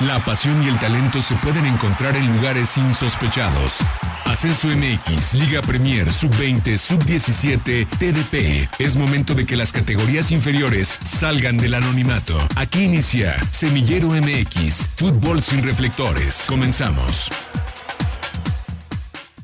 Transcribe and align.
La 0.00 0.24
pasión 0.24 0.62
y 0.62 0.68
el 0.68 0.78
talento 0.78 1.20
se 1.20 1.36
pueden 1.36 1.66
encontrar 1.66 2.16
en 2.16 2.26
lugares 2.34 2.78
insospechados. 2.78 3.80
Ascenso 4.24 4.68
MX, 4.68 5.34
Liga 5.34 5.60
Premier, 5.60 6.10
Sub-20, 6.10 6.78
Sub-17, 6.78 7.86
TDP. 7.98 8.66
Es 8.80 8.96
momento 8.96 9.34
de 9.34 9.44
que 9.44 9.58
las 9.58 9.72
categorías 9.72 10.30
inferiores 10.30 10.98
salgan 11.04 11.58
del 11.58 11.74
anonimato. 11.74 12.38
Aquí 12.56 12.84
inicia 12.84 13.38
Semillero 13.50 14.08
MX, 14.08 14.88
Fútbol 14.96 15.42
sin 15.42 15.62
reflectores. 15.62 16.46
Comenzamos. 16.48 17.30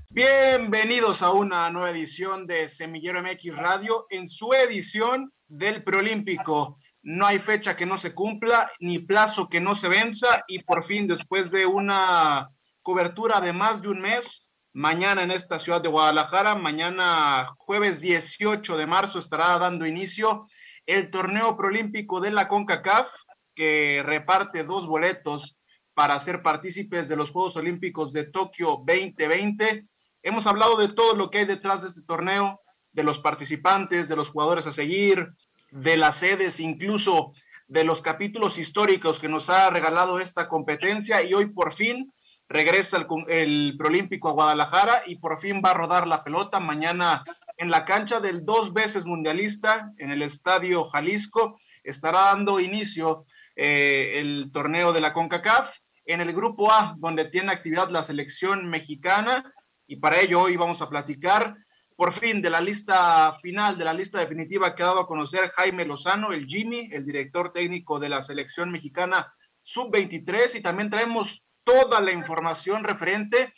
Bienvenidos 0.09 1.21
a 1.21 1.33
una 1.33 1.71
nueva 1.71 1.91
edición 1.91 2.47
de 2.47 2.69
Semillero 2.69 3.23
MX 3.23 3.55
Radio 3.59 4.07
en 4.09 4.27
su 4.27 4.55
edición 4.55 5.35
del 5.49 5.85
Preolímpico. 5.85 6.79
No 7.07 7.25
hay 7.25 7.39
fecha 7.39 7.77
que 7.77 7.87
no 7.87 7.99
se 7.99 8.15
cumpla, 8.15 8.69
ni 8.81 8.99
plazo 8.99 9.49
que 9.49 9.61
no 9.61 9.77
se 9.77 9.89
venza 9.89 10.43
y 10.49 10.65
por 10.65 10.83
fin 10.83 11.07
después 11.07 11.53
de 11.53 11.65
una 11.65 12.51
cobertura 12.83 13.41
de 13.41 13.53
más 13.53 13.81
de 13.81 13.91
un 13.91 14.01
mes, 14.01 14.49
mañana 14.73 15.23
en 15.23 15.31
esta 15.31 15.61
ciudad 15.61 15.81
de 15.81 15.89
Guadalajara, 15.89 16.57
mañana 16.57 17.47
jueves 17.59 18.01
18 18.01 18.77
de 18.77 18.87
marzo 18.89 19.21
estará 19.21 19.57
dando 19.59 19.87
inicio 19.87 20.49
el 20.85 21.11
torneo 21.13 21.57
Preolímpico 21.57 22.21
de 22.21 22.33
la 22.33 22.49
CONCACAF 22.49 23.09
que 23.55 24.03
reparte 24.05 24.65
dos 24.65 24.89
boletos 24.89 25.63
para 25.95 26.19
ser 26.19 26.43
partícipes 26.43 27.09
de 27.09 27.15
los 27.15 27.31
Juegos 27.31 27.57
Olímpicos 27.57 28.13
de 28.13 28.25
Tokio 28.25 28.83
2020 28.85 29.87
Hemos 30.27 30.49
hablado 30.49 30.77
de 30.77 30.89
todo 30.89 31.15
lo 31.15 31.31
que 31.31 31.39
hay 31.39 31.45
detrás 31.45 31.83
de 31.83 31.89
este 31.89 32.03
torneo, 32.03 32.61
de 32.91 33.05
los 33.05 33.21
participantes, 33.21 34.09
de 34.09 34.17
los 34.17 34.31
jugadores 34.31 34.67
a 34.67 34.73
seguir, 34.73 35.33
de 35.71 35.97
las 35.97 36.17
sedes, 36.17 36.61
incluso 36.61 37.33
de 37.69 37.85
los 37.85 38.01
capítulos 38.01 38.59
históricos 38.59 39.19
que 39.19 39.29
nos 39.29 39.51
ha 39.51 39.71
regalado 39.71 40.21
esta 40.21 40.49
competencia 40.49 41.23
y 41.23 41.35
hoy 41.35 41.47
por 41.47 41.73
fin 41.73 42.13
regresa 42.49 42.97
el, 42.97 43.07
el 43.29 43.75
Prolímpico 43.77 44.29
a 44.29 44.33
Guadalajara 44.33 45.03
y 45.07 45.17
por 45.17 45.37
fin 45.39 45.61
va 45.65 45.73
a 45.73 45.75
rodar 45.75 46.07
la 46.07 46.23
pelota 46.23 46.61
mañana 46.61 47.25
en 47.57 47.71
la 47.71 47.85
cancha 47.85 48.21
del 48.21 48.45
dos 48.45 48.73
veces 48.73 49.05
mundialista 49.05 49.93
en 49.99 50.11
el 50.11 50.23
Estadio 50.23 50.85
Jalisco. 50.85 51.59
Estará 51.83 52.21
dando 52.21 52.61
inicio 52.61 53.27
eh, 53.57 54.21
el 54.21 54.51
torneo 54.53 54.93
de 54.93 55.01
la 55.01 55.13
CONCACAF 55.13 55.79
en 56.05 56.21
el 56.21 56.33
grupo 56.33 56.71
A, 56.71 56.95
donde 56.99 57.25
tiene 57.25 57.53
actividad 57.53 57.91
la 57.91 58.05
selección 58.05 58.69
mexicana 58.69 59.53
y 59.87 59.97
para 59.97 60.21
ello 60.21 60.43
hoy 60.43 60.57
vamos 60.57 60.83
a 60.83 60.89
platicar 60.89 61.57
por 61.97 62.13
fin 62.13 62.43
de 62.43 62.51
la 62.51 62.61
lista 62.61 63.33
final, 63.41 63.79
de 63.79 63.85
la 63.85 63.95
lista 63.95 64.19
definitiva 64.19 64.69
ha 64.69 64.75
dado 64.75 65.01
a 65.01 65.07
conocer 65.07 65.51
Jaime 65.51 65.87
Lozano, 65.87 66.33
el 66.33 66.47
Jimmy, 66.47 66.91
el 66.93 67.05
director 67.05 67.53
técnico 67.53 67.99
de 67.99 68.11
la 68.11 68.23
selección 68.23 68.71
mexicana 68.71 69.33
sub-23 69.63 70.57
y 70.57 70.61
también 70.61 70.91
traemos 70.91 71.47
toda 71.65 72.01
la 72.01 72.13
información 72.13 72.85
referente 72.85 73.53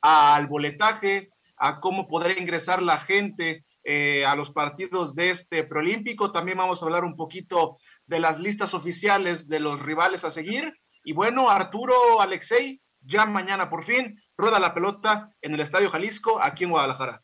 al 0.00 0.46
boletaje, 0.48 1.30
a 1.56 1.80
cómo 1.80 2.08
poder 2.08 2.38
ingresar 2.38 2.82
la 2.82 2.98
gente 2.98 3.64
eh, 3.84 4.24
a 4.26 4.34
los 4.34 4.50
partidos 4.50 5.14
de 5.14 5.30
este 5.30 5.62
preolímpico. 5.62 6.32
También 6.32 6.58
vamos 6.58 6.82
a 6.82 6.86
hablar 6.86 7.04
un 7.04 7.14
poquito 7.14 7.78
de 8.06 8.20
las 8.20 8.40
listas 8.40 8.74
oficiales 8.74 9.48
de 9.48 9.60
los 9.60 9.82
rivales 9.82 10.24
a 10.24 10.30
seguir. 10.30 10.72
Y 11.04 11.12
bueno, 11.12 11.50
Arturo, 11.50 12.20
Alexei, 12.20 12.80
ya 13.00 13.26
mañana 13.26 13.68
por 13.68 13.84
fin 13.84 14.20
rueda 14.36 14.58
la 14.58 14.74
pelota 14.74 15.30
en 15.40 15.54
el 15.54 15.60
Estadio 15.60 15.90
Jalisco, 15.90 16.40
aquí 16.40 16.64
en 16.64 16.70
Guadalajara. 16.70 17.22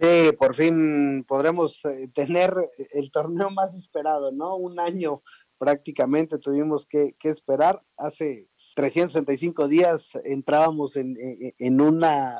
Sí, 0.00 0.32
por 0.38 0.54
fin 0.54 1.24
podremos 1.28 1.84
eh, 1.84 2.08
tener 2.14 2.54
el 2.92 3.10
torneo 3.10 3.50
más 3.50 3.74
esperado, 3.74 4.32
¿no? 4.32 4.56
Un 4.56 4.80
año 4.80 5.22
prácticamente 5.58 6.38
tuvimos 6.38 6.86
que, 6.86 7.14
esperar. 7.22 7.82
Hace 7.98 8.48
365 8.76 9.68
días 9.68 10.18
entrábamos 10.24 10.96
en, 10.96 11.16
en, 11.58 11.80
una 11.82 12.32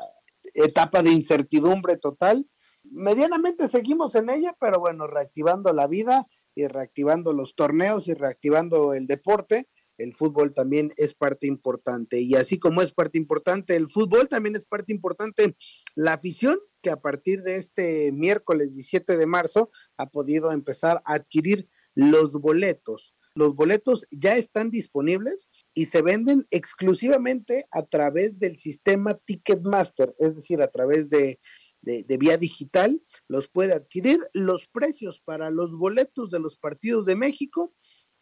etapa 0.55 1.03
de 1.03 1.11
incertidumbre 1.11 1.99
total. 1.99 2.49
Medianamente 2.83 3.69
seguimos 3.69 4.15
en 4.15 4.31
ella, 4.31 4.57
pero 4.59 4.81
bueno, 4.81 5.07
reactivando 5.07 5.71
la 5.75 5.87
vida 5.87 6.27
y 6.55 6.67
reactivando 6.67 7.35
los 7.35 7.55
torneos 7.57 8.09
y 8.09 8.15
reactivando 8.15 8.95
el 8.95 9.07
deporte 9.07 9.69
el 10.01 10.15
fútbol 10.15 10.55
también 10.55 10.93
es 10.97 11.15
parte 11.15 11.47
importante. 11.47 12.21
Y 12.21 12.35
así 12.35 12.59
como 12.59 12.81
es 12.81 12.93
parte 12.93 13.19
importante 13.19 13.77
el 13.77 13.91
fútbol, 13.91 14.29
también 14.29 14.57
es 14.57 14.65
parte 14.65 14.93
importante 14.93 15.57
la 15.95 16.15
afición, 16.15 16.59
que 16.81 16.91
a 16.91 17.01
partir 17.01 17.43
de 17.43 17.57
este 17.57 18.13
miércoles 18.13 18.75
17 18.75 19.17
de 19.17 19.27
marzo 19.27 19.71
ha 19.97 20.07
podido 20.07 20.53
empezar 20.53 21.03
a 21.05 21.15
adquirir 21.15 21.69
los 21.95 22.33
boletos. 22.33 23.15
Los 23.35 23.55
boletos 23.55 24.07
ya 24.11 24.37
están 24.37 24.71
disponibles 24.71 25.49
y 25.73 25.87
se 25.87 26.03
venden 26.03 26.47
exclusivamente 26.51 27.67
a 27.71 27.85
través 27.85 28.39
del 28.39 28.59
sistema 28.59 29.15
Ticketmaster, 29.15 30.15
es 30.19 30.35
decir, 30.35 30.63
a 30.63 30.71
través 30.71 31.11
de, 31.11 31.41
de, 31.81 32.03
de, 32.03 32.19
vía 32.19 32.37
digital, 32.37 33.03
los 33.29 33.49
puede 33.49 33.73
adquirir. 33.73 34.19
Los 34.33 34.67
precios 34.67 35.21
para 35.25 35.51
los 35.51 35.73
boletos 35.73 36.31
de 36.31 36.41
los 36.41 36.57
partidos 36.57 37.07
de 37.07 37.15
México 37.17 37.75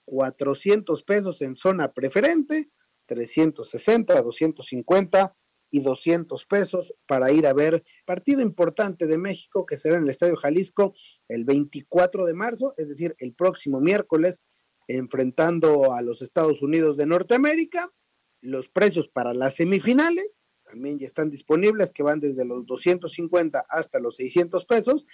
400 0.08 1.02
pesos 1.02 1.42
en 1.42 1.56
zona 1.56 1.92
preferente, 1.92 2.70
360, 3.06 4.22
250 4.22 5.36
y 5.70 5.80
200 5.80 6.46
pesos 6.46 6.94
para 7.06 7.30
ir 7.30 7.46
a 7.46 7.52
ver 7.52 7.84
partido 8.06 8.40
importante 8.40 9.06
de 9.06 9.18
México 9.18 9.66
que 9.66 9.76
será 9.76 9.96
en 9.96 10.04
el 10.04 10.10
Estadio 10.10 10.36
Jalisco 10.36 10.94
el 11.28 11.44
24 11.44 12.24
de 12.24 12.34
marzo, 12.34 12.74
es 12.76 12.88
decir, 12.88 13.14
el 13.18 13.34
próximo 13.34 13.80
miércoles, 13.80 14.42
enfrentando 14.86 15.92
a 15.92 16.02
los 16.02 16.22
Estados 16.22 16.62
Unidos 16.62 16.96
de 16.96 17.06
Norteamérica. 17.06 17.92
Los 18.40 18.68
precios 18.68 19.08
para 19.08 19.34
las 19.34 19.56
semifinales 19.56 20.48
también 20.68 20.98
ya 20.98 21.06
están 21.06 21.30
disponibles, 21.30 21.90
que 21.92 22.02
van 22.02 22.20
desde 22.20 22.44
los 22.44 22.66
250 22.66 23.66
hasta 23.68 24.00
los 24.00 24.16
600 24.16 24.64
pesos. 24.66 25.06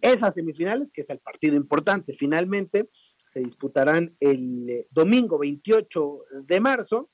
Esas 0.00 0.34
semifinales, 0.34 0.90
que 0.90 1.02
es 1.02 1.10
el 1.10 1.18
partido 1.18 1.56
importante 1.56 2.12
finalmente, 2.12 2.88
se 3.28 3.40
disputarán 3.40 4.16
el 4.20 4.68
eh, 4.68 4.86
domingo 4.90 5.38
28 5.38 6.18
de 6.44 6.60
marzo, 6.60 7.10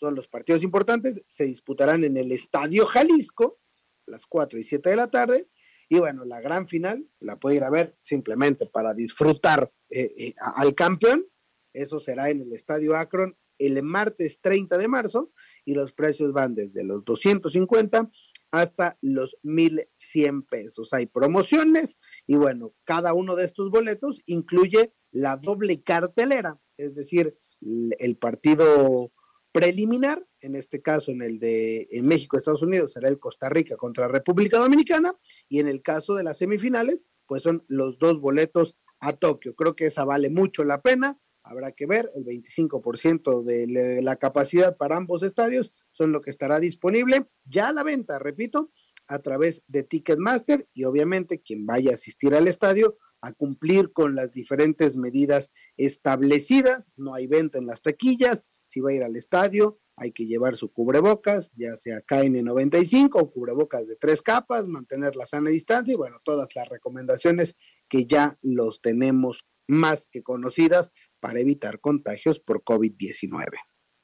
son 0.00 0.14
los 0.14 0.28
partidos 0.28 0.62
importantes, 0.62 1.22
se 1.26 1.44
disputarán 1.44 2.04
en 2.04 2.16
el 2.16 2.32
Estadio 2.32 2.86
Jalisco, 2.86 3.60
las 4.06 4.24
4 4.26 4.58
y 4.58 4.64
7 4.64 4.88
de 4.88 4.96
la 4.96 5.10
tarde, 5.10 5.48
y 5.90 5.98
bueno, 5.98 6.24
la 6.24 6.40
gran 6.40 6.66
final 6.66 7.06
la 7.18 7.38
puede 7.38 7.56
ir 7.56 7.64
a 7.64 7.70
ver 7.70 7.98
simplemente 8.00 8.64
para 8.64 8.94
disfrutar 8.94 9.70
eh, 9.90 10.12
eh, 10.16 10.34
al 10.38 10.74
campeón, 10.74 11.26
eso 11.74 12.00
será 12.00 12.30
en 12.30 12.40
el 12.40 12.52
Estadio 12.52 12.96
Akron 12.96 13.36
el 13.58 13.82
martes 13.82 14.40
30 14.40 14.78
de 14.78 14.88
marzo, 14.88 15.32
y 15.66 15.74
los 15.74 15.92
precios 15.92 16.32
van 16.32 16.54
desde 16.54 16.82
los 16.82 17.04
250 17.04 18.10
hasta 18.52 18.98
los 19.02 19.36
1100 19.42 20.42
pesos. 20.44 20.94
Hay 20.94 21.06
promociones 21.06 21.98
y 22.26 22.36
bueno, 22.36 22.74
cada 22.84 23.12
uno 23.12 23.36
de 23.36 23.44
estos 23.44 23.70
boletos 23.70 24.22
incluye 24.24 24.94
la 25.12 25.36
doble 25.36 25.82
cartelera, 25.82 26.58
es 26.78 26.94
decir, 26.94 27.36
el 27.60 28.16
partido 28.16 29.12
preliminar, 29.52 30.26
en 30.40 30.54
este 30.56 30.80
caso 30.80 31.10
en 31.10 31.22
el 31.22 31.38
de 31.38 31.88
en 31.90 32.06
México, 32.06 32.36
Estados 32.36 32.62
Unidos, 32.62 32.92
será 32.92 33.08
el 33.08 33.18
Costa 33.18 33.48
Rica 33.48 33.76
contra 33.76 34.08
República 34.08 34.58
Dominicana, 34.58 35.12
y 35.48 35.60
en 35.60 35.68
el 35.68 35.82
caso 35.82 36.14
de 36.14 36.24
las 36.24 36.38
semifinales, 36.38 37.06
pues 37.26 37.42
son 37.42 37.64
los 37.68 37.98
dos 37.98 38.20
boletos 38.20 38.76
a 39.00 39.12
Tokio. 39.12 39.54
Creo 39.54 39.74
que 39.74 39.86
esa 39.86 40.04
vale 40.04 40.30
mucho 40.30 40.64
la 40.64 40.82
pena, 40.82 41.18
habrá 41.42 41.72
que 41.72 41.86
ver, 41.86 42.10
el 42.14 42.24
25% 42.24 43.42
de 43.42 44.02
la 44.02 44.16
capacidad 44.16 44.76
para 44.76 44.96
ambos 44.96 45.22
estadios 45.22 45.72
son 45.90 46.12
lo 46.12 46.20
que 46.20 46.30
estará 46.30 46.60
disponible 46.60 47.28
ya 47.44 47.68
a 47.68 47.72
la 47.72 47.82
venta, 47.82 48.18
repito, 48.18 48.70
a 49.08 49.18
través 49.18 49.62
de 49.66 49.82
Ticketmaster 49.82 50.68
y 50.72 50.84
obviamente 50.84 51.42
quien 51.42 51.66
vaya 51.66 51.90
a 51.90 51.94
asistir 51.94 52.34
al 52.34 52.46
estadio 52.46 52.96
a 53.20 53.32
cumplir 53.32 53.92
con 53.92 54.14
las 54.14 54.32
diferentes 54.32 54.96
medidas 54.96 55.50
establecidas. 55.76 56.90
No 56.96 57.14
hay 57.14 57.26
venta 57.26 57.58
en 57.58 57.66
las 57.66 57.82
taquillas. 57.82 58.44
Si 58.70 58.78
va 58.78 58.90
a 58.90 58.94
ir 58.94 59.02
al 59.02 59.16
estadio, 59.16 59.80
hay 59.96 60.12
que 60.12 60.26
llevar 60.26 60.54
su 60.54 60.72
cubrebocas, 60.72 61.50
ya 61.56 61.74
sea 61.74 62.06
KN95 62.06 63.10
o 63.14 63.28
cubrebocas 63.28 63.88
de 63.88 63.96
tres 63.96 64.22
capas, 64.22 64.68
mantener 64.68 65.16
la 65.16 65.26
sana 65.26 65.50
distancia 65.50 65.92
y 65.92 65.96
bueno, 65.96 66.18
todas 66.22 66.50
las 66.54 66.68
recomendaciones 66.68 67.56
que 67.88 68.06
ya 68.06 68.38
los 68.42 68.80
tenemos 68.80 69.44
más 69.66 70.06
que 70.08 70.22
conocidas 70.22 70.92
para 71.18 71.40
evitar 71.40 71.80
contagios 71.80 72.38
por 72.38 72.62
COVID-19. 72.62 73.48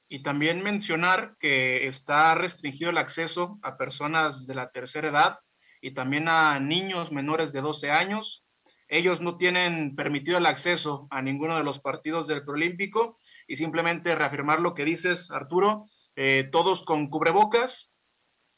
Y 0.08 0.24
también 0.24 0.64
mencionar 0.64 1.36
que 1.38 1.86
está 1.86 2.34
restringido 2.34 2.90
el 2.90 2.98
acceso 2.98 3.60
a 3.62 3.76
personas 3.76 4.48
de 4.48 4.56
la 4.56 4.72
tercera 4.72 5.10
edad 5.10 5.38
y 5.80 5.92
también 5.92 6.28
a 6.28 6.58
niños 6.58 7.12
menores 7.12 7.52
de 7.52 7.60
12 7.60 7.92
años 7.92 8.46
ellos 8.88 9.20
no 9.20 9.36
tienen 9.36 9.96
permitido 9.96 10.38
el 10.38 10.46
acceso 10.46 11.08
a 11.10 11.22
ninguno 11.22 11.56
de 11.56 11.64
los 11.64 11.80
partidos 11.80 12.26
del 12.26 12.44
Prolímpico 12.44 13.18
y 13.46 13.56
simplemente 13.56 14.14
reafirmar 14.14 14.60
lo 14.60 14.74
que 14.74 14.84
dices, 14.84 15.30
Arturo, 15.30 15.86
eh, 16.14 16.48
todos 16.50 16.84
con 16.84 17.08
cubrebocas 17.08 17.92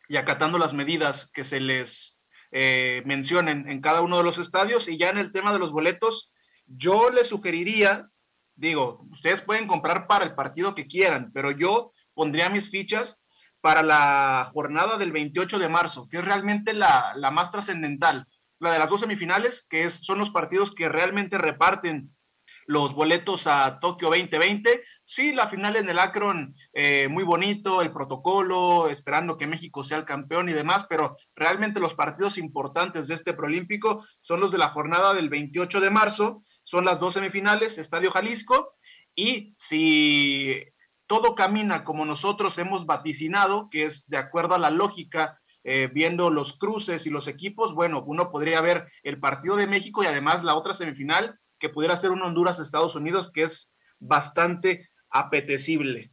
y 0.09 0.17
acatando 0.17 0.59
las 0.59 0.75
medidas 0.75 1.31
que 1.33 1.45
se 1.45 1.61
les 1.61 2.23
eh, 2.51 3.03
mencionen 3.05 3.69
en 3.69 3.81
cada 3.81 4.01
uno 4.01 4.19
de 4.19 4.25
los 4.25 4.39
estadios. 4.39 4.89
Y 4.89 4.97
ya 4.97 5.11
en 5.11 5.19
el 5.19 5.33
tema 5.33 5.53
de 5.53 5.59
los 5.59 5.73
boletos, 5.73 6.33
yo 6.67 7.11
les 7.11 7.29
sugeriría 7.29 8.11
digo, 8.59 9.07
ustedes 9.11 9.41
pueden 9.41 9.67
comprar 9.67 10.07
para 10.07 10.25
el 10.25 10.35
partido 10.35 10.75
que 10.75 10.89
quieran, 10.89 11.31
pero 11.33 11.53
yo 11.53 11.93
pondría 12.13 12.51
mis 12.51 12.71
fichas 12.71 13.25
para 13.61 13.83
la 13.83 14.51
jornada 14.53 14.99
del 14.99 15.13
28 15.13 15.59
de 15.59 15.69
marzo, 15.69 16.09
que 16.09 16.19
es 16.19 16.25
realmente 16.25 16.73
la, 16.75 17.13
la 17.15 17.31
más 17.31 17.51
trascendental, 17.51 18.27
la 18.59 18.73
de 18.73 18.79
las 18.81 18.91
dos 18.91 19.01
semifinales, 19.01 19.65
que 19.69 19.85
es, 19.85 20.05
son 20.05 20.19
los 20.19 20.31
partidos 20.31 20.75
que 20.75 20.89
realmente 20.89 21.39
reparten 21.39 22.17
los 22.69 22.95
boletos 22.95 23.47
a 23.47 23.81
Tokio 23.81 24.09
2020. 24.09 24.85
Sí, 25.03 25.33
la 25.33 25.47
final 25.47 25.77
en 25.77 25.89
el 25.89 25.99
Akron, 25.99 26.55
eh, 26.75 27.09
muy 27.09 27.25
bonito, 27.25 27.81
el 27.81 27.91
protocolo, 27.91 28.89
esperando 28.89 29.39
que 29.39 29.47
México 29.47 29.83
sea 29.83 29.97
el 29.97 30.05
campeón 30.05 30.51
y 30.51 30.53
demás, 30.53 30.87
pero 30.87 31.17
realmente 31.35 31.81
los 31.81 31.95
partidos 31.95 32.37
importantes 32.37 33.09
de 33.09 33.15
este 33.15 33.33
proolímpico 33.33 34.07
son 34.21 34.41
los 34.41 34.53
de 34.53 34.59
la 34.59 34.69
jornada 34.69 35.15
del 35.15 35.31
28 35.31 35.81
de 35.81 35.91
marzo, 35.91 36.43
son 36.63 36.85
las 36.85 37.01
dos 37.01 37.15
semifinales, 37.15 37.79
Estadio 37.79 38.11
Jalisco, 38.11 38.71
y 39.15 39.55
si 39.57 40.63
todo 41.07 41.35
camina 41.35 41.85
como 41.85 42.05
nosotros 42.05 42.59
hemos 42.59 42.85
vaticinado, 42.85 43.71
que 43.71 43.85
es 43.85 44.07
de 44.09 44.19
acuerdo 44.19 44.55
a 44.55 44.59
la 44.59 44.69
lógica 44.69 45.39
eh, 45.65 45.89
viendo 45.91 46.29
los 46.29 46.59
cruces 46.59 47.07
y 47.07 47.11
los 47.11 47.29
equipos, 47.29 47.75
bueno, 47.75 48.05
uno 48.07 48.31
podría 48.31 48.61
ver 48.61 48.87
el 49.03 49.19
partido 49.21 49.57
de 49.57 49.67
México 49.67 50.03
y 50.03 50.07
además 50.07 50.45
la 50.45 50.55
otra 50.55 50.75
semifinal 50.75 51.39
que 51.59 51.69
pudiera 51.69 51.97
ser 51.97 52.11
un 52.11 52.23
Honduras-Estados 52.23 52.97
Unidos, 52.97 53.31
que 53.33 53.43
es 53.43 53.77
bastante 53.99 54.89
apetecible. 55.11 56.13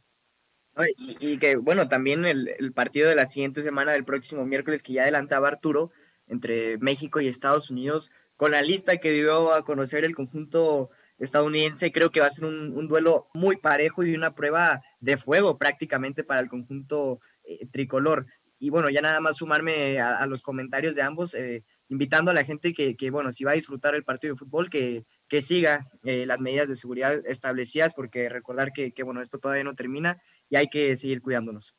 Y, 0.98 1.38
que, 1.38 1.56
bueno, 1.56 1.88
también 1.88 2.26
el, 2.26 2.72
partido 2.74 3.08
de 3.08 3.14
la 3.14 3.26
siguiente 3.26 3.62
semana, 3.62 3.92
del 3.92 4.04
próximo 4.04 4.44
miércoles, 4.44 4.82
que 4.82 4.92
ya 4.92 5.02
adelantaba 5.02 5.48
Arturo, 5.48 5.90
entre 6.26 6.76
México 6.78 7.20
y 7.20 7.28
Estados 7.28 7.70
Unidos, 7.70 8.10
con 8.36 8.50
la 8.50 8.60
lista 8.60 8.98
que 8.98 9.12
dio 9.12 9.54
a 9.54 9.64
conocer 9.64 10.04
el 10.04 10.14
conjunto 10.14 10.90
estadounidense, 11.18 11.92
creo 11.92 12.10
que 12.10 12.20
va 12.20 12.26
a 12.26 12.30
ser 12.30 12.44
un, 12.44 12.88
duelo 12.88 13.28
muy 13.32 13.56
parejo 13.56 14.04
y 14.04 14.14
una 14.14 14.34
prueba 14.34 14.82
de 15.00 15.16
fuego 15.16 15.56
prácticamente 15.56 16.24
para 16.24 16.40
el 16.40 16.48
conjunto 16.48 17.20
eh, 17.44 17.66
tricolor. 17.72 18.26
Y 18.58 18.68
bueno, 18.68 18.90
ya 18.90 19.00
nada 19.00 19.20
más 19.20 19.36
sumarme 19.36 19.98
a, 19.98 20.26
los 20.26 20.42
comentarios 20.42 20.94
de 20.94 21.02
ambos, 21.02 21.34
eh, 21.34 21.64
invitando 21.88 22.30
a 22.30 22.34
la 22.34 22.44
gente 22.44 22.72
que, 22.72 22.96
que, 22.96 23.10
bueno, 23.10 23.32
si 23.32 23.44
va 23.44 23.52
a 23.52 23.56
disfrutar 23.56 23.94
el 23.94 24.04
partido 24.04 24.34
de 24.34 24.38
fútbol, 24.38 24.70
que, 24.70 25.04
que 25.28 25.42
siga 25.42 25.86
eh, 26.04 26.26
las 26.26 26.40
medidas 26.40 26.68
de 26.68 26.76
seguridad 26.76 27.20
establecidas, 27.26 27.94
porque 27.94 28.28
recordar 28.28 28.72
que, 28.72 28.92
bueno, 29.02 29.22
esto 29.22 29.38
todavía 29.38 29.64
no 29.64 29.74
termina 29.74 30.20
y 30.48 30.56
hay 30.56 30.68
que 30.68 30.96
seguir 30.96 31.20
cuidándonos. 31.20 31.76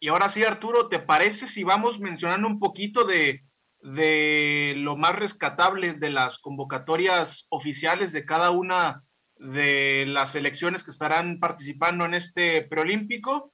Y 0.00 0.08
ahora 0.08 0.28
sí, 0.28 0.42
Arturo, 0.42 0.88
¿te 0.88 0.98
parece 0.98 1.46
si 1.46 1.64
vamos 1.64 2.00
mencionando 2.00 2.46
un 2.46 2.58
poquito 2.58 3.04
de, 3.04 3.44
de 3.80 4.74
lo 4.76 4.96
más 4.96 5.16
rescatable 5.16 5.94
de 5.94 6.10
las 6.10 6.38
convocatorias 6.38 7.46
oficiales 7.48 8.12
de 8.12 8.24
cada 8.24 8.50
una 8.50 9.04
de 9.36 10.04
las 10.06 10.32
selecciones 10.32 10.84
que 10.84 10.90
estarán 10.90 11.38
participando 11.38 12.04
en 12.04 12.14
este 12.14 12.62
preolímpico? 12.62 13.52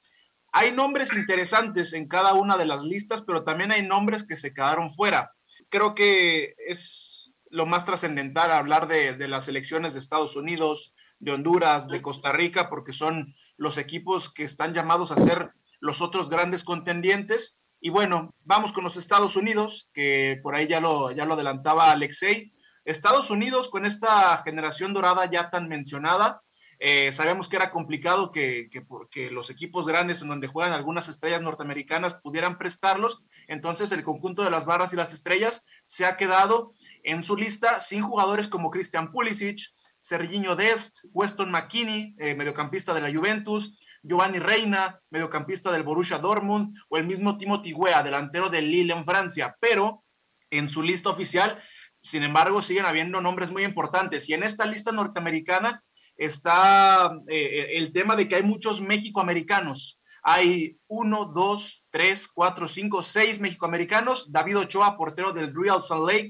Hay 0.53 0.73
nombres 0.73 1.13
interesantes 1.13 1.93
en 1.93 2.09
cada 2.09 2.33
una 2.35 2.57
de 2.57 2.67
las 2.67 2.83
listas, 2.83 3.23
pero 3.23 3.45
también 3.45 3.71
hay 3.71 3.87
nombres 3.87 4.25
que 4.25 4.37
se 4.37 4.53
quedaron 4.53 4.91
fuera. 4.91 5.33
Creo 5.71 5.95
que 5.95 6.55
es 6.59 7.33
lo 7.49 7.65
más 7.65 7.85
trascendental 7.85 8.51
hablar 8.51 8.89
de, 8.89 9.29
las 9.29 9.49
elecciones 9.49 9.93
de 9.93 10.01
Estados 10.01 10.37
Unidos, 10.37 10.95
de 11.19 11.33
Honduras, 11.33 11.89
de 11.89 12.03
Costa 12.03 12.33
Rica, 12.33 12.69
porque 12.69 12.93
son 12.93 13.35
los 13.57 13.79
equipos 13.79 14.33
que 14.33 14.45
están 14.45 14.75
llamados 14.75 15.13
a 15.13 15.17
ser 15.17 15.53
los 15.81 16.01
otros 16.01 16.29
grandes 16.29 16.65
contendientes. 16.65 17.61
Y 17.81 17.91
bueno, 17.91 18.35
vamos 18.45 18.73
con 18.73 18.85
los 18.85 18.97
Estados 18.97 19.37
Unidos, 19.37 19.89
que 19.93 20.39
por 20.43 20.55
ahí 20.55 20.67
ya 20.67 20.81
lo, 20.81 21.13
ya 21.13 21.25
lo 21.25 21.35
adelantaba 21.35 21.91
Alexei. 21.91 22.53
Estados 22.85 23.31
Unidos 23.31 23.69
con 23.69 23.87
esta 23.87 24.39
generación 24.39 24.93
dorada 24.93 25.31
ya 25.31 25.51
tan 25.51 25.69
mencionada, 25.69 26.43
eh, 26.83 27.13
sabemos 27.13 27.51
que 27.51 27.57
era 27.57 27.71
complicado 27.71 28.31
que, 28.31 28.71
que, 29.11 29.31
los 29.31 29.51
equipos 29.51 29.87
grandes 29.87 30.23
en 30.23 30.29
donde 30.29 30.49
juegan 30.49 30.73
algunas 30.73 31.11
estrellas 31.11 31.43
norteamericanas 31.43 32.15
pudieran 32.15 32.57
prestarlos, 32.57 33.23
entonces 33.51 33.91
el 33.91 34.05
conjunto 34.05 34.45
de 34.45 34.51
las 34.51 34.65
barras 34.65 34.93
y 34.93 34.97
las 34.97 35.13
estrellas 35.13 35.65
se 35.85 36.07
ha 36.07 36.17
quedado 36.17 36.73
en 37.03 37.25
su 37.25 37.37
lista 37.37 37.81
sin 37.81 38.01
jugadores 38.01 38.47
como 38.47 38.71
Christian 38.71 39.11
Pulisic, 39.11 39.59
Serginho 39.99 40.55
Dest, 40.55 41.01
Weston 41.13 41.51
McKinney, 41.51 42.15
eh, 42.21 42.37
mediocampista 42.37 42.95
de 42.95 43.01
la 43.01 43.13
Juventus, 43.13 43.77
Giovanni 44.05 44.39
Reina, 44.39 45.01
mediocampista 45.11 45.73
del 45.73 45.83
Borussia 45.83 46.19
Dortmund, 46.19 46.77
o 46.89 46.97
el 46.97 47.05
mismo 47.05 47.39
Timothy 47.39 47.73
Weah, 47.73 48.05
delantero 48.05 48.51
del 48.51 48.71
Lille 48.71 48.93
en 48.93 49.05
Francia, 49.05 49.57
pero 49.61 50.05
en 50.51 50.69
su 50.69 50.85
lista 50.85 51.11
oficial, 51.11 51.59
sin 51.99 52.23
embargo, 52.23 52.63
siguen 52.63 52.87
habiendo 52.87 53.21
nombres 53.21 53.51
muy 53.51 53.65
importantes. 53.65 54.29
Y 54.29 54.35
en 54.35 54.45
esta 54.45 54.65
lista 54.65 54.93
norteamericana 54.93 55.83
está 56.17 57.13
eh, 57.27 57.73
el 57.75 57.93
tema 57.93 58.15
de 58.15 58.29
que 58.29 58.37
hay 58.37 58.45
muchos 58.45 58.81
mexicoamericanos. 58.81 60.00
Hay 60.23 60.79
uno, 60.89 61.27
dos, 61.27 61.87
tres, 61.91 62.29
cuatro, 62.29 62.69
cinco, 62.69 63.03
seis 63.03 63.41
mexicoamericanos. 63.41 64.31
David 64.33 64.59
Ochoa, 64.59 64.97
portero 64.97 65.33
del 65.33 65.55
Real 65.55 65.83
Salt 65.83 66.11
Lake. 66.11 66.29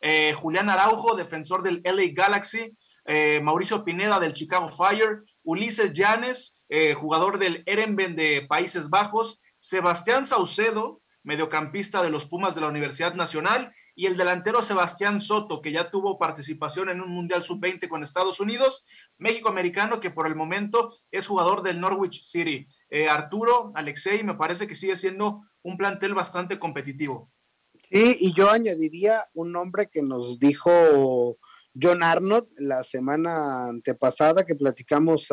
Eh, 0.00 0.32
Julián 0.34 0.70
Araujo, 0.70 1.16
defensor 1.16 1.62
del 1.62 1.82
LA 1.84 2.12
Galaxy. 2.12 2.76
Eh, 3.04 3.40
Mauricio 3.42 3.84
Pineda 3.84 4.20
del 4.20 4.34
Chicago 4.34 4.68
Fire. 4.68 5.22
Ulises 5.42 5.92
Llanes, 5.94 6.66
jugador 6.96 7.38
del 7.38 7.62
Erenben 7.64 8.16
de 8.16 8.46
Países 8.46 8.90
Bajos. 8.90 9.40
Sebastián 9.56 10.26
Saucedo, 10.26 11.00
mediocampista 11.22 12.02
de 12.02 12.10
los 12.10 12.26
Pumas 12.26 12.54
de 12.54 12.60
la 12.60 12.68
Universidad 12.68 13.14
Nacional 13.14 13.72
y 13.98 14.06
el 14.06 14.16
delantero 14.16 14.62
Sebastián 14.62 15.20
Soto, 15.20 15.60
que 15.60 15.72
ya 15.72 15.90
tuvo 15.90 16.20
participación 16.20 16.88
en 16.88 17.00
un 17.00 17.10
Mundial 17.10 17.42
Sub-20 17.42 17.88
con 17.88 18.04
Estados 18.04 18.38
Unidos, 18.38 18.86
México-americano, 19.18 19.98
que 19.98 20.12
por 20.12 20.28
el 20.28 20.36
momento 20.36 20.94
es 21.10 21.26
jugador 21.26 21.64
del 21.64 21.80
Norwich 21.80 22.22
City. 22.22 22.68
Eh, 22.90 23.08
Arturo, 23.08 23.72
Alexei, 23.74 24.22
me 24.22 24.36
parece 24.36 24.68
que 24.68 24.76
sigue 24.76 24.94
siendo 24.94 25.40
un 25.64 25.76
plantel 25.76 26.14
bastante 26.14 26.60
competitivo. 26.60 27.32
Sí, 27.90 28.16
y 28.20 28.32
yo 28.34 28.52
añadiría 28.52 29.26
un 29.34 29.50
nombre 29.50 29.88
que 29.90 30.04
nos 30.04 30.38
dijo 30.38 31.36
John 31.74 32.04
Arnold 32.04 32.46
la 32.56 32.84
semana 32.84 33.66
antepasada 33.66 34.46
que 34.46 34.54
platicamos 34.54 35.26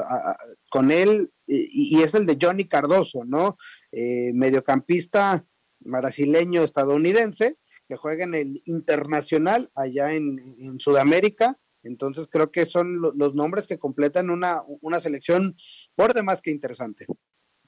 con 0.72 0.90
él, 0.90 1.32
y, 1.46 2.02
es 2.02 2.16
el 2.16 2.26
de 2.26 2.40
Johnny 2.42 2.66
Cardoso, 2.66 3.26
¿no? 3.26 3.58
Eh, 3.92 4.32
mediocampista 4.34 5.46
brasileño 5.82 6.64
estadounidense, 6.64 7.60
que 7.88 7.96
juega 7.96 8.24
en 8.24 8.36
el 8.36 8.62
internacional 8.66 9.72
allá 9.76 10.14
en, 10.14 10.40
Sudamérica. 10.80 11.58
Entonces 11.84 12.28
creo 12.28 12.52
que 12.52 12.66
son 12.66 13.00
los 13.00 13.36
nombres 13.36 13.68
que 13.68 13.78
completan 13.78 14.30
una, 14.30 14.64
una, 14.82 15.00
selección 15.00 15.56
por 15.96 16.14
demás 16.14 16.42
que 16.42 16.50
interesante. 16.50 17.06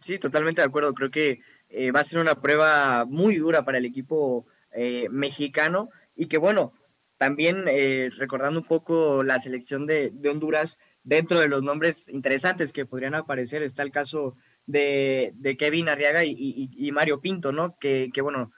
Sí, 0.02 0.18
totalmente 0.18 0.62
de 0.62 0.68
acuerdo. 0.68 0.94
Creo 0.94 1.12
que 1.12 1.40
eh, 1.70 1.92
va 1.92 2.00
a 2.00 2.04
ser 2.04 2.20
una 2.20 2.42
prueba 2.42 3.06
muy 3.06 3.36
dura 3.36 3.64
para 3.64 3.78
el 3.78 3.86
equipo 3.86 4.48
eh, 4.72 5.08
mexicano 5.12 5.90
y 6.16 6.28
que 6.28 6.38
bueno, 6.38 6.74
también 7.18 7.66
eh, 7.68 8.10
recordando 8.18 8.60
un 8.60 8.66
poco 8.66 9.24
la 9.24 9.40
selección 9.40 9.86
de, 9.86 10.14
Honduras, 10.30 10.80
dentro 11.04 11.40
de 11.40 11.48
los 11.48 11.64
nombres 11.64 12.10
interesantes 12.10 12.74
que 12.74 12.86
podrían 12.86 13.16
aparecer 13.16 13.64
está 13.64 13.84
el 13.84 13.92
caso 13.92 14.36
de, 14.66 15.34
Kevin 15.58 15.90
Arriaga 15.90 16.24
y, 16.26 16.92
Mario 16.92 17.22
Pinto, 17.22 17.52
¿no? 17.52 17.78
Que, 17.80 18.10
que 18.14 18.22
bueno, 18.22 18.52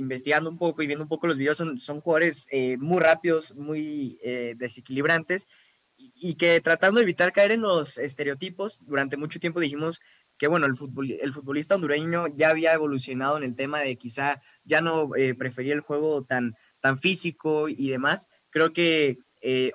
investigando 0.00 0.50
un 0.50 0.58
poco 0.58 0.82
y 0.82 0.86
viendo 0.86 1.04
un 1.04 1.08
poco 1.08 1.26
los 1.26 1.36
videos, 1.36 1.58
son, 1.58 1.78
son 1.78 2.00
jugadores 2.00 2.46
eh, 2.50 2.76
muy 2.78 3.00
rápidos, 3.00 3.54
muy 3.54 4.18
eh, 4.22 4.54
desequilibrantes 4.56 5.46
y, 5.96 6.34
que 6.36 6.60
tratando 6.62 6.98
de 6.98 7.04
evitar 7.04 7.32
caer 7.32 7.52
en 7.52 7.60
los 7.60 7.98
estereotipos, 7.98 8.80
durante 8.86 9.18
mucho 9.18 9.38
tiempo 9.38 9.60
dijimos 9.60 10.00
que 10.38 10.48
bueno, 10.48 10.64
el, 10.64 10.72
el 11.20 11.32
futbolista 11.34 11.74
hondureño 11.74 12.26
ya 12.28 12.48
había 12.48 12.72
evolucionado 12.72 13.36
en 13.36 13.42
el 13.42 13.54
tema 13.54 13.80
de 13.80 13.96
quizá 13.96 14.40
ya 14.64 14.80
no 14.80 15.14
eh, 15.14 15.34
prefería 15.34 15.74
el 15.74 15.82
juego 15.82 16.24
tan, 16.24 16.54
tan 16.80 16.98
físico 16.98 17.68
y 17.68 17.90
demás. 17.90 18.28
Creo 18.48 18.72
que 18.72 19.18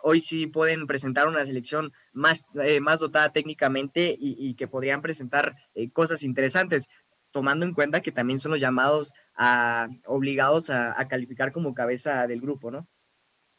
hoy 0.03 0.22
sí 0.22 0.46
pueden 0.46 0.86
presentar 0.86 1.27
una 1.27 1.44
selección 1.44 1.91
más, 2.13 2.46
más 2.82 3.00
dotada 3.00 3.32
técnicamente 3.32 4.15
y 4.20 4.53
que 4.53 4.67
podrían 4.67 5.01
presentar 5.01 5.55
cosas 5.91 6.22
interesantes 6.22 6.88
tomando 7.36 7.65
en 7.65 7.74
cuenta 7.74 8.01
que 8.01 8.13
también 8.13 8.39
son 8.39 8.51
los 8.51 8.62
llamados 8.62 9.13
a, 9.36 9.89
obligados 10.06 10.70
a, 10.70 11.06
calificar 11.10 11.51
como 11.51 11.74
cabeza 11.74 12.25
del 12.27 12.39
grupo, 12.39 12.72
¿no? 12.72 12.88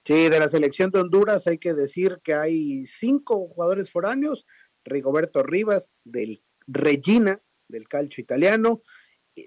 Sí, 0.02 0.30
de 0.30 0.38
la 0.38 0.48
selección 0.48 0.90
de 0.90 1.00
Honduras 1.00 1.46
hay 1.46 1.58
que 1.58 1.74
decir 1.74 2.18
que 2.24 2.32
hay 2.32 2.86
cinco 2.86 3.46
jugadores 3.48 3.90
foráneos, 3.90 4.46
Rigoberto 4.82 5.42
Rivas 5.42 5.92
del 6.04 6.42
Regina, 6.66 7.42
del 7.68 7.86
calcio 7.86 8.22
italiano, 8.22 8.80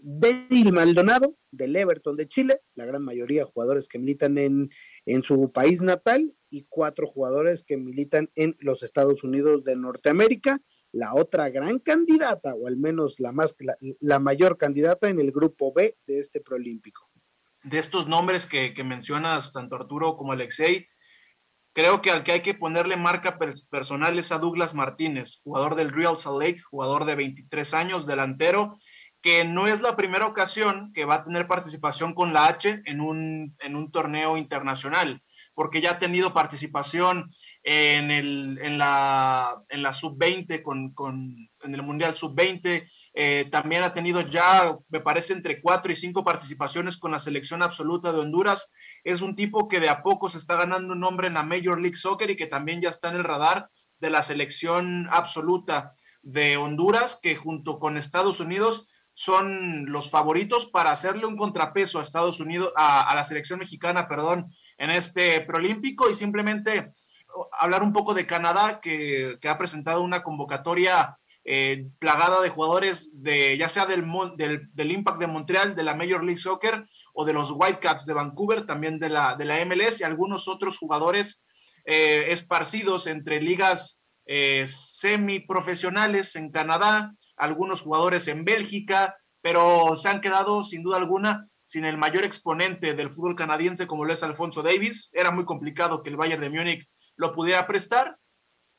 Denil 0.03 0.73
Maldonado 0.73 1.35
del 1.49 1.75
Everton 1.75 2.15
de 2.15 2.27
Chile, 2.27 2.61
la 2.75 2.85
gran 2.85 3.03
mayoría 3.03 3.45
jugadores 3.45 3.87
que 3.87 3.97
militan 3.97 4.37
en, 4.37 4.69
en 5.07 5.23
su 5.23 5.51
país 5.51 5.81
natal 5.81 6.35
y 6.51 6.67
cuatro 6.69 7.07
jugadores 7.07 7.63
que 7.63 7.77
militan 7.77 8.29
en 8.35 8.55
los 8.59 8.83
Estados 8.83 9.23
Unidos 9.23 9.63
de 9.63 9.75
Norteamérica 9.75 10.61
la 10.91 11.13
otra 11.13 11.49
gran 11.49 11.79
candidata, 11.79 12.53
o 12.55 12.67
al 12.67 12.77
menos 12.77 13.19
la, 13.19 13.31
más, 13.31 13.55
la, 13.99 14.19
mayor 14.19 14.57
candidata 14.57 15.09
en 15.09 15.19
el 15.19 15.31
grupo 15.31 15.73
B 15.73 15.97
de 16.07 16.19
este 16.19 16.41
proolímpico. 16.41 17.09
De 17.63 17.77
estos 17.77 18.07
nombres 18.07 18.47
que, 18.47 18.73
mencionas, 18.83 19.53
tanto 19.53 19.75
Arturo 19.75 20.17
como 20.17 20.33
Alexei, 20.33 20.87
Creo 21.71 22.01
que 22.01 22.09
al 22.09 22.23
que 22.23 22.31
hay 22.31 22.41
que 22.41 22.55
ponerle 22.55 22.97
marca 22.97 23.37
personal 23.69 24.17
es 24.17 24.31
a 24.31 24.39
Douglas 24.39 24.73
Martínez, 24.73 25.39
jugador 25.43 25.75
del 25.75 25.91
Real 25.91 26.17
Salt 26.17 26.41
Lake, 26.41 26.59
jugador 26.59 27.05
de 27.05 27.15
23 27.15 27.73
años, 27.75 28.07
delantero, 28.07 28.75
que 29.21 29.45
no 29.45 29.67
es 29.67 29.81
la 29.81 29.95
primera 29.95 30.25
ocasión 30.25 30.91
que 30.93 31.05
va 31.05 31.15
a 31.15 31.23
tener 31.23 31.47
participación 31.47 32.13
con 32.13 32.33
la 32.33 32.47
H 32.47 32.81
en 32.85 33.01
un, 33.01 33.55
en 33.59 33.75
un 33.75 33.91
torneo 33.91 34.35
internacional, 34.35 35.21
porque 35.59 35.81
ya 35.81 35.91
ha 35.91 35.99
tenido 35.99 36.33
participación 36.33 37.29
en, 37.63 38.11
el, 38.11 38.57
en 38.61 38.77
la, 38.77 39.61
en 39.67 39.83
la 39.83 39.91
sub-20, 39.91 40.61
con, 40.61 40.93
con, 40.93 41.35
en 41.61 41.75
el 41.75 41.83
Mundial 41.83 42.15
sub-20, 42.15 42.87
eh, 43.13 43.45
también 43.51 43.83
ha 43.83 43.91
tenido 43.91 44.21
ya, 44.21 44.73
me 44.87 45.01
parece, 45.01 45.33
entre 45.33 45.61
cuatro 45.61 45.91
y 45.91 45.97
cinco 45.97 46.23
participaciones 46.23 46.95
con 46.95 47.11
la 47.11 47.19
selección 47.19 47.61
absoluta 47.61 48.13
de 48.13 48.19
Honduras. 48.19 48.71
Es 49.03 49.19
un 49.19 49.35
tipo 49.35 49.67
que 49.67 49.81
de 49.81 49.89
a 49.89 50.01
poco 50.01 50.29
se 50.29 50.37
está 50.37 50.55
ganando 50.55 50.93
un 50.93 51.01
nombre 51.01 51.27
en 51.27 51.33
la 51.33 51.43
Major 51.43 51.77
League 51.81 51.97
Soccer 51.97 52.29
y 52.29 52.37
que 52.37 52.47
también 52.47 52.79
ya 52.79 52.89
está 52.89 53.09
en 53.09 53.17
el 53.17 53.25
radar 53.25 53.67
de 53.99 54.11
la 54.11 54.23
selección 54.23 55.09
absoluta 55.11 55.91
de 56.21 56.55
Honduras, 56.55 57.19
que 57.21 57.35
junto 57.35 57.79
con 57.79 57.97
Estados 57.97 58.39
Unidos 58.39 58.87
son 59.19 59.85
los 59.87 60.09
favoritos 60.09 60.67
para 60.67 60.91
hacerle 60.91 61.25
un 61.25 61.35
contrapeso 61.35 61.99
a 61.99 62.01
Estados 62.01 62.39
Unidos, 62.39 62.71
a, 62.77 63.13
la 63.13 63.25
selección 63.25 63.59
mexicana, 63.59 64.07
perdón, 64.07 64.49
en 64.79 64.89
este 64.89 65.41
preolímpico 65.41 66.09
y 66.09 66.15
simplemente 66.15 66.93
hablar 67.51 67.83
un 67.83 67.93
poco 67.93 68.13
de 68.13 68.25
Canadá, 68.25 68.79
que, 68.81 69.37
ha 69.47 69.57
presentado 69.57 70.01
una 70.01 70.23
convocatoria 70.23 71.15
eh, 71.43 71.87
plagada 71.99 72.41
de 72.41 72.49
jugadores 72.49 73.21
de 73.21 73.57
ya 73.57 73.69
sea 73.69 73.85
del, 73.85 74.05
del, 74.35 74.91
Impact 74.91 75.19
de 75.19 75.27
Montreal, 75.27 75.75
de 75.75 75.83
la 75.83 75.95
Major 75.95 76.23
League 76.23 76.39
Soccer 76.39 76.83
o 77.13 77.25
de 77.25 77.33
los 77.33 77.51
Whitecaps 77.51 78.05
de 78.05 78.13
Vancouver, 78.13 78.65
también 78.65 78.99
de 78.99 79.09
la, 79.09 79.35
de 79.35 79.45
la 79.45 79.63
MLS 79.65 79.99
y 79.99 80.03
algunos 80.03 80.47
otros 80.47 80.77
jugadores 80.77 81.45
eh, 81.85 82.25
esparcidos 82.29 83.07
entre 83.07 83.41
ligas 83.41 84.01
eh, 84.25 84.65
semiprofesionales 84.67 86.35
en 86.35 86.51
Canadá, 86.51 87.13
algunos 87.35 87.81
jugadores 87.81 88.27
en 88.27 88.45
Bélgica, 88.45 89.15
pero 89.41 89.95
se 89.95 90.09
han 90.09 90.21
quedado 90.21 90.63
sin 90.63 90.83
duda 90.83 90.97
alguna 90.97 91.48
sin 91.69 91.85
el 91.85 91.99
mayor 91.99 92.23
exponente 92.23 92.95
del 92.95 93.11
fútbol 93.11 93.35
canadiense 93.35 93.85
como 93.85 94.03
lo 94.03 94.11
es 94.11 94.23
Alfonso 94.23 94.63
Davis. 94.63 95.11
Era 95.13 95.29
muy 95.29 95.45
complicado 95.45 96.01
que 96.01 96.09
el 96.09 96.17
Bayern 96.17 96.41
de 96.41 96.49
Múnich 96.49 96.89
lo 97.15 97.31
pudiera 97.31 97.67
prestar. 97.67 98.17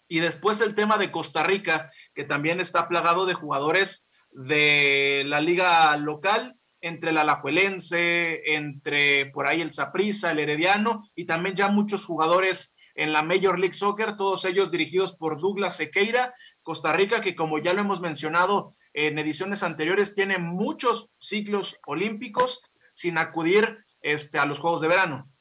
Y 0.08 0.18
después 0.18 0.60
el 0.60 0.74
tema 0.74 0.98
de 0.98 1.12
Costa 1.12 1.44
Rica, 1.44 1.88
que 2.14 2.24
también 2.24 2.58
está 2.58 2.88
plagado 2.88 3.26
de 3.26 3.34
jugadores 3.34 4.08
de 4.32 5.22
la 5.26 5.40
liga 5.40 5.96
local, 5.98 6.56
entre 6.80 7.10
el 7.10 7.18
Alajuelense, 7.18 8.56
entre 8.56 9.26
por 9.26 9.46
ahí 9.46 9.60
el 9.60 9.72
Saprissa, 9.72 10.32
el 10.32 10.40
Herediano, 10.40 11.04
y 11.14 11.26
también 11.26 11.54
ya 11.54 11.68
muchos 11.68 12.04
jugadores 12.04 12.74
en 12.96 13.12
la 13.12 13.22
Major 13.22 13.60
League 13.60 13.74
Soccer, 13.74 14.16
todos 14.16 14.44
ellos 14.44 14.72
dirigidos 14.72 15.14
por 15.14 15.40
Douglas 15.40 15.76
Sequeira, 15.76 16.34
Costa 16.64 16.92
Rica, 16.92 17.20
que 17.20 17.36
como 17.36 17.58
ya 17.58 17.72
lo 17.72 17.82
hemos 17.82 18.00
mencionado 18.00 18.72
en 18.94 19.16
ediciones 19.20 19.62
anteriores, 19.62 20.12
tiene 20.12 20.38
muchos 20.38 21.08
ciclos 21.20 21.78
olímpicos 21.86 22.62
sin 23.00 23.16
acudir 23.16 23.78
este, 24.02 24.38
a 24.38 24.44
los 24.44 24.58
Juegos 24.58 24.82
de 24.82 24.88
Verano. 24.88 25.32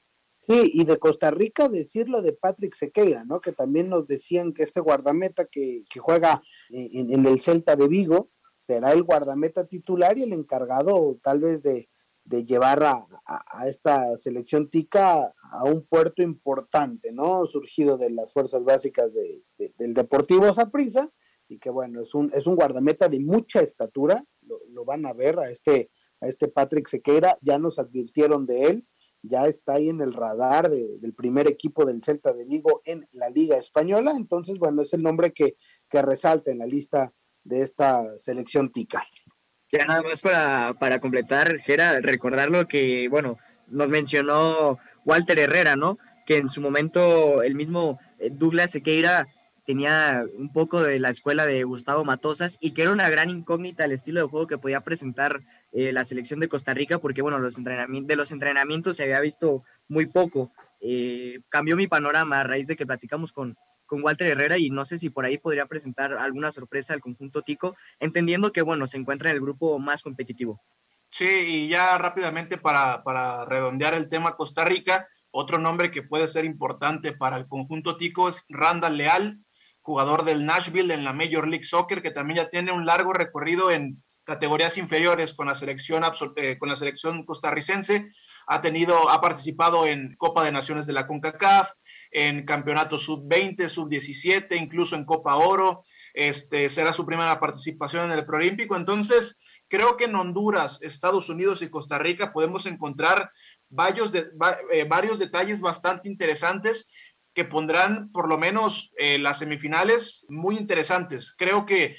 Sí, 0.48 0.72
y 0.74 0.86
de 0.86 0.98
Costa 0.98 1.30
Rica 1.30 1.68
decirlo 1.68 2.22
de 2.22 2.32
Patrick 2.32 2.74
Sequeira, 2.74 3.26
¿no? 3.26 3.42
Que 3.42 3.52
también 3.52 3.90
nos 3.90 4.08
decían 4.08 4.54
que 4.54 4.64
este 4.64 4.80
guardameta 4.80 5.46
que, 5.46 5.84
juega 6.00 6.42
en, 6.70 7.26
el 7.26 7.42
Celta 7.42 7.76
de 7.76 7.90
Vigo 7.90 8.32
será 8.58 8.94
el 8.94 9.04
guardameta 9.04 9.68
titular 9.68 10.18
y 10.18 10.24
el 10.24 10.32
encargado 10.32 11.20
tal 11.22 11.42
vez 11.42 11.62
de, 11.62 11.90
de 12.24 12.46
llevar 12.46 12.82
a, 12.84 13.06
esta 13.68 14.16
selección 14.16 14.70
tica 14.70 15.34
a 15.52 15.64
un 15.66 15.86
puerto 15.86 16.24
importante, 16.24 17.12
¿no? 17.12 17.46
Surgido 17.46 17.98
de 17.98 18.10
las 18.10 18.32
fuerzas 18.32 18.64
básicas 18.64 19.12
del 19.14 19.94
Deportivo 19.94 20.54
Saprissa 20.54 21.12
y 21.50 21.60
que 21.60 21.72
bueno, 21.72 22.02
es 22.02 22.16
un, 22.16 22.32
es 22.34 22.48
un 22.48 22.56
guardameta 22.56 23.10
de 23.10 23.20
mucha 23.20 23.62
estatura, 23.62 24.24
lo, 24.42 24.86
van 24.86 25.06
a 25.06 25.14
ver 25.14 25.40
a 25.40 25.50
este, 25.50 25.90
a 26.22 26.28
este 26.28 26.48
Patrick 26.48 26.88
Sequeira, 26.88 27.38
ya 27.42 27.60
nos 27.60 27.80
advirtieron 27.80 28.46
de 28.46 28.66
él, 28.66 28.88
ya 29.22 29.48
está 29.48 29.74
ahí 29.74 29.90
en 29.90 30.02
el 30.02 30.14
radar 30.14 30.70
del 30.70 31.14
primer 31.14 31.48
equipo 31.48 31.86
del 31.86 32.04
Celta 32.04 32.34
de 32.34 32.46
Vigo 32.46 32.82
en 32.86 33.08
la 33.12 33.30
Liga 33.30 33.58
Española, 33.58 34.14
entonces 34.16 34.58
bueno, 34.58 34.82
es 34.82 34.94
el 34.94 35.04
nombre 35.04 35.32
que, 35.32 35.56
que 35.90 36.02
resalta 36.02 36.52
en 36.52 36.60
la 36.60 36.66
lista 36.66 37.14
de 37.44 37.62
esta 37.62 38.04
selección 38.18 38.72
tica. 38.72 39.04
Ya 39.72 39.86
nada 39.86 40.02
más 40.02 40.22
para, 40.22 40.74
para 40.80 41.00
completar, 41.00 41.60
Gera, 41.60 42.00
recordar 42.00 42.50
lo 42.50 42.68
que, 42.68 43.08
bueno, 43.10 43.38
nos 43.68 43.90
mencionó 43.90 44.80
Walter 45.06 45.38
Herrera, 45.40 45.76
¿no? 45.76 45.98
Que 46.26 46.38
en 46.38 46.50
su 46.50 46.62
momento 46.62 47.44
el 47.44 47.56
mismo 47.56 48.00
eh, 48.18 48.30
Douglas 48.32 48.72
Sequeira 48.72 49.28
tenía 49.66 50.26
un 50.36 50.52
poco 50.52 50.82
de 50.82 51.00
la 51.00 51.10
escuela 51.10 51.46
de 51.46 51.64
Gustavo 51.64 52.04
Matosas 52.04 52.58
y 52.60 52.74
que 52.74 52.82
era 52.82 52.92
una 52.92 53.10
gran 53.10 53.30
incógnita 53.30 53.86
el 53.86 53.92
estilo 53.92 54.22
de 54.22 54.28
juego 54.28 54.48
que 54.48 54.58
podía 54.58 54.82
presentar 54.82 55.42
eh, 55.72 55.92
la 55.94 56.06
selección 56.06 56.40
de 56.40 56.50
Costa 56.50 56.74
Rica, 56.74 57.00
porque 57.00 57.22
bueno, 57.22 57.38
los 57.40 57.56
de 57.56 58.16
los 58.16 58.32
entrenamientos 58.32 58.98
se 58.98 59.04
había 59.04 59.20
visto 59.20 59.64
muy 59.88 60.08
poco. 60.08 60.52
Eh, 60.82 61.42
cambió 61.50 61.76
mi 61.76 61.88
panorama 61.88 62.40
a 62.40 62.44
raíz 62.44 62.68
de 62.68 62.76
que 62.76 62.86
platicamos 62.86 63.34
con, 63.34 63.58
con 63.86 64.04
Walter 64.04 64.28
Herrera 64.28 64.58
y 64.58 64.70
no 64.70 64.86
sé 64.86 64.98
si 64.98 65.10
por 65.10 65.26
ahí 65.26 65.38
podría 65.38 65.66
presentar 65.66 66.14
alguna 66.14 66.52
sorpresa 66.52 66.94
al 66.94 67.02
conjunto 67.02 67.42
Tico, 67.42 67.76
entendiendo 68.00 68.52
que, 68.52 68.62
bueno, 68.62 68.88
se 68.88 68.98
encuentra 68.98 69.30
en 69.30 69.36
el 69.36 69.42
grupo 69.42 69.78
más 69.80 70.02
competitivo. 70.02 70.62
Sí, 71.10 71.26
y 71.26 71.68
ya 71.70 71.98
rápidamente 71.98 72.58
para, 72.58 73.04
para 73.04 73.46
redondear 73.46 73.96
el 73.96 74.10
tema 74.10 74.36
Costa 74.36 74.64
Rica, 74.64 75.08
otro 75.32 75.58
nombre 75.58 75.92
que 75.92 76.04
puede 76.04 76.28
ser 76.28 76.46
importante 76.46 77.14
para 77.14 77.38
el 77.38 77.48
conjunto 77.48 77.98
Tico 77.98 78.30
es 78.30 78.46
Randall 78.50 78.98
Leal, 78.98 79.40
jugador 79.82 80.24
del 80.24 80.46
Nashville 80.46 80.94
en 80.94 81.04
la 81.04 81.14
Major 81.14 81.48
League 81.48 81.64
Soccer, 81.64 82.02
que 82.02 82.12
también 82.12 82.38
ya 82.38 82.50
tiene 82.50 82.72
un 82.72 82.86
largo 82.86 83.14
recorrido 83.14 83.72
en 83.72 84.04
categorías 84.30 84.78
inferiores 84.78 85.34
con 85.34 85.48
la 85.48 85.56
selección, 85.56 86.04
eh, 86.36 86.58
con 86.60 86.70
la 86.70 86.76
selección 86.76 87.26
costarricense. 87.26 88.10
Ha 88.46 88.62
tenido, 88.62 89.10
ha 89.10 89.20
participado 89.22 89.88
en 89.88 90.16
Copa 90.18 90.46
de 90.46 90.52
Naciones 90.52 90.86
de 90.86 90.94
la 90.94 91.08
CONCACAF, 91.08 91.72
en 92.12 92.46
Campeonato 92.46 93.00
Sub-20, 93.00 93.68
Sub-17, 93.68 94.56
incluso 94.56 94.96
en 94.96 95.06
Copa 95.06 95.36
Oro. 95.36 95.84
Este, 96.14 96.70
será 96.70 96.94
su 96.94 97.08
primera 97.08 97.40
participación 97.40 98.06
en 98.06 98.18
el 98.20 98.26
Proolímpico. 98.26 98.76
Entonces, 98.76 99.42
creo 99.68 99.98
que 99.98 100.06
en 100.06 100.16
Honduras, 100.16 100.80
Estados 100.84 101.30
Unidos 101.30 101.64
y 101.64 101.70
Costa 101.70 101.98
Rica 101.98 102.32
podemos 102.32 102.68
encontrar 102.68 103.32
varios, 103.68 104.14
eh, 104.14 104.86
varios 104.88 105.18
detalles 105.18 105.60
bastante 105.60 106.08
interesantes 106.08 106.92
que 107.34 107.46
pondrán 107.46 108.12
por 108.12 108.28
lo 108.28 108.38
menos 108.38 108.92
eh, 108.98 109.18
las 109.18 109.40
semifinales 109.40 110.26
muy 110.30 110.56
interesantes. 110.56 111.34
Creo 111.36 111.66
que 111.66 111.96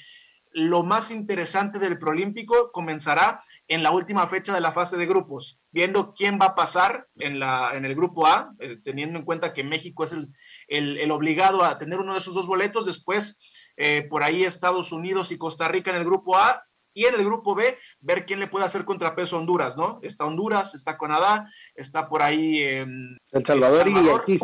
lo 0.53 0.83
más 0.83 1.11
interesante 1.11 1.79
del 1.79 1.97
Prolímpico 1.97 2.71
comenzará 2.71 3.41
en 3.67 3.83
la 3.83 3.91
última 3.91 4.27
fecha 4.27 4.53
de 4.53 4.61
la 4.61 4.71
fase 4.71 4.97
de 4.97 5.05
grupos, 5.05 5.59
viendo 5.71 6.13
quién 6.13 6.39
va 6.41 6.47
a 6.47 6.55
pasar 6.55 7.07
en, 7.15 7.39
la, 7.39 7.71
en 7.73 7.85
el 7.85 7.95
grupo 7.95 8.27
A, 8.27 8.53
eh, 8.59 8.77
teniendo 8.83 9.17
en 9.17 9.25
cuenta 9.25 9.53
que 9.53 9.63
México 9.63 10.03
es 10.03 10.15
el, 10.67 11.11
obligado 11.11 11.63
a 11.63 11.77
tener 11.77 11.99
uno 11.99 12.13
de 12.13 12.19
esos 12.19 12.33
dos 12.33 12.47
boletos, 12.47 12.85
después 12.85 13.37
eh, 13.77 14.05
por 14.09 14.23
ahí 14.23 14.43
Estados 14.43 14.91
Unidos 14.91 15.31
y 15.31 15.37
Costa 15.37 15.67
Rica 15.67 15.91
en 15.91 15.97
el 15.97 16.05
grupo 16.05 16.37
A, 16.37 16.65
y 16.93 17.05
en 17.05 17.15
el 17.15 17.23
grupo 17.23 17.55
B, 17.55 17.77
ver 18.01 18.25
quién 18.25 18.41
le 18.41 18.47
puede 18.47 18.65
hacer 18.65 18.83
contrapeso 18.83 19.37
a 19.37 19.39
Honduras, 19.39 19.77
¿no? 19.77 19.99
Está 20.03 20.25
Honduras, 20.25 20.75
está 20.75 20.97
Canadá, 20.97 21.49
está 21.73 22.09
por 22.09 22.21
ahí... 22.21 22.61
El 22.61 23.45
Salvador, 23.45 23.87
El 23.87 23.93
Salvador 23.93 24.23
y 24.27 24.35
aquí. 24.35 24.39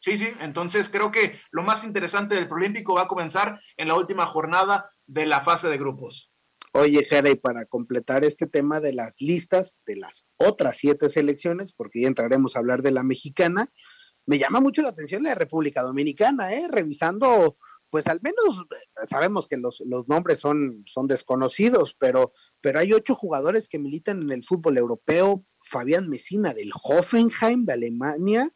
Sí, 0.00 0.16
sí, 0.16 0.32
entonces 0.40 0.88
creo 0.88 1.12
que 1.12 1.38
lo 1.50 1.62
más 1.62 1.84
interesante 1.84 2.34
del 2.34 2.48
Prolímpico 2.48 2.94
va 2.94 3.02
a 3.02 3.08
comenzar 3.08 3.60
en 3.76 3.88
la 3.88 3.94
última 3.96 4.24
jornada 4.24 4.90
de 5.10 5.26
la 5.26 5.40
fase 5.40 5.68
de 5.68 5.76
grupos. 5.76 6.30
Oye, 6.72 7.04
Jera, 7.04 7.30
y 7.30 7.34
para 7.34 7.64
completar 7.64 8.24
este 8.24 8.46
tema 8.46 8.78
de 8.78 8.92
las 8.92 9.20
listas 9.20 9.74
de 9.86 9.96
las 9.96 10.24
otras 10.36 10.76
siete 10.76 11.08
selecciones, 11.08 11.72
porque 11.72 12.02
ya 12.02 12.08
entraremos 12.08 12.54
a 12.54 12.60
hablar 12.60 12.82
de 12.82 12.92
la 12.92 13.02
mexicana, 13.02 13.72
me 14.24 14.38
llama 14.38 14.60
mucho 14.60 14.82
la 14.82 14.90
atención 14.90 15.24
la 15.24 15.34
República 15.34 15.82
Dominicana, 15.82 16.52
¿eh? 16.52 16.68
Revisando, 16.70 17.56
pues 17.90 18.06
al 18.06 18.20
menos 18.22 18.64
sabemos 19.08 19.48
que 19.48 19.56
los, 19.56 19.82
nombres 20.06 20.38
son, 20.38 20.84
son 20.86 21.08
desconocidos, 21.08 21.96
pero, 21.98 22.32
pero 22.60 22.78
hay 22.78 22.92
ocho 22.92 23.16
jugadores 23.16 23.68
que 23.68 23.80
militan 23.80 24.22
en 24.22 24.30
el 24.30 24.44
fútbol 24.44 24.78
europeo. 24.78 25.44
Fabián 25.64 26.08
Mesina 26.08 26.54
del 26.54 26.70
Hoffenheim 26.84 27.64
de 27.64 27.72
Alemania, 27.72 28.48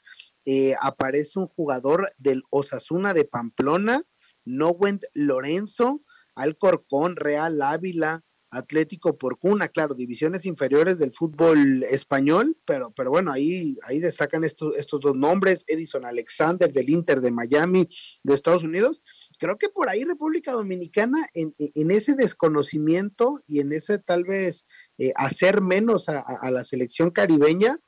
eh, 0.44 0.76
aparece 0.80 1.40
un 1.40 1.48
jugador 1.48 2.12
del 2.18 2.44
Osasuna 2.50 3.12
de 3.12 3.24
Pamplona, 3.24 4.02
Nowent 4.44 5.02
Lorenzo, 5.14 6.02
Alcorcón, 6.34 7.16
Real 7.16 7.60
Ávila, 7.62 8.22
Atlético 8.54 9.18
Porcuna, 9.18 9.68
claro, 9.68 9.94
divisiones 9.94 10.46
inferiores 10.46 10.98
del 10.98 11.12
fútbol 11.12 11.82
español, 11.84 12.56
pero, 12.64 12.92
pero 12.92 13.10
bueno, 13.10 13.32
ahí, 13.32 13.76
ahí 13.82 13.98
destacan 13.98 14.44
estos, 14.44 14.76
estos 14.76 15.00
dos 15.00 15.16
nombres, 15.16 15.64
Edison 15.66 16.04
Alexander 16.04 16.72
del 16.72 16.88
Inter 16.88 17.20
de 17.20 17.32
Miami 17.32 17.88
de 18.22 18.34
Estados 18.34 18.62
Unidos. 18.62 19.02
Creo 19.38 19.58
que 19.58 19.68
por 19.68 19.88
ahí 19.88 20.04
República 20.04 20.52
Dominicana, 20.52 21.18
en, 21.34 21.54
ese 21.90 22.14
desconocimiento 22.14 23.42
y 23.48 23.60
en 23.60 23.72
ese 23.72 23.98
tal 23.98 24.24
vez 24.24 24.66
eh, 24.98 25.12
hacer 25.16 25.60
menos 25.60 26.08
a, 26.08 26.50
la 26.50 26.62
selección 26.62 27.10
caribeña, 27.10 27.78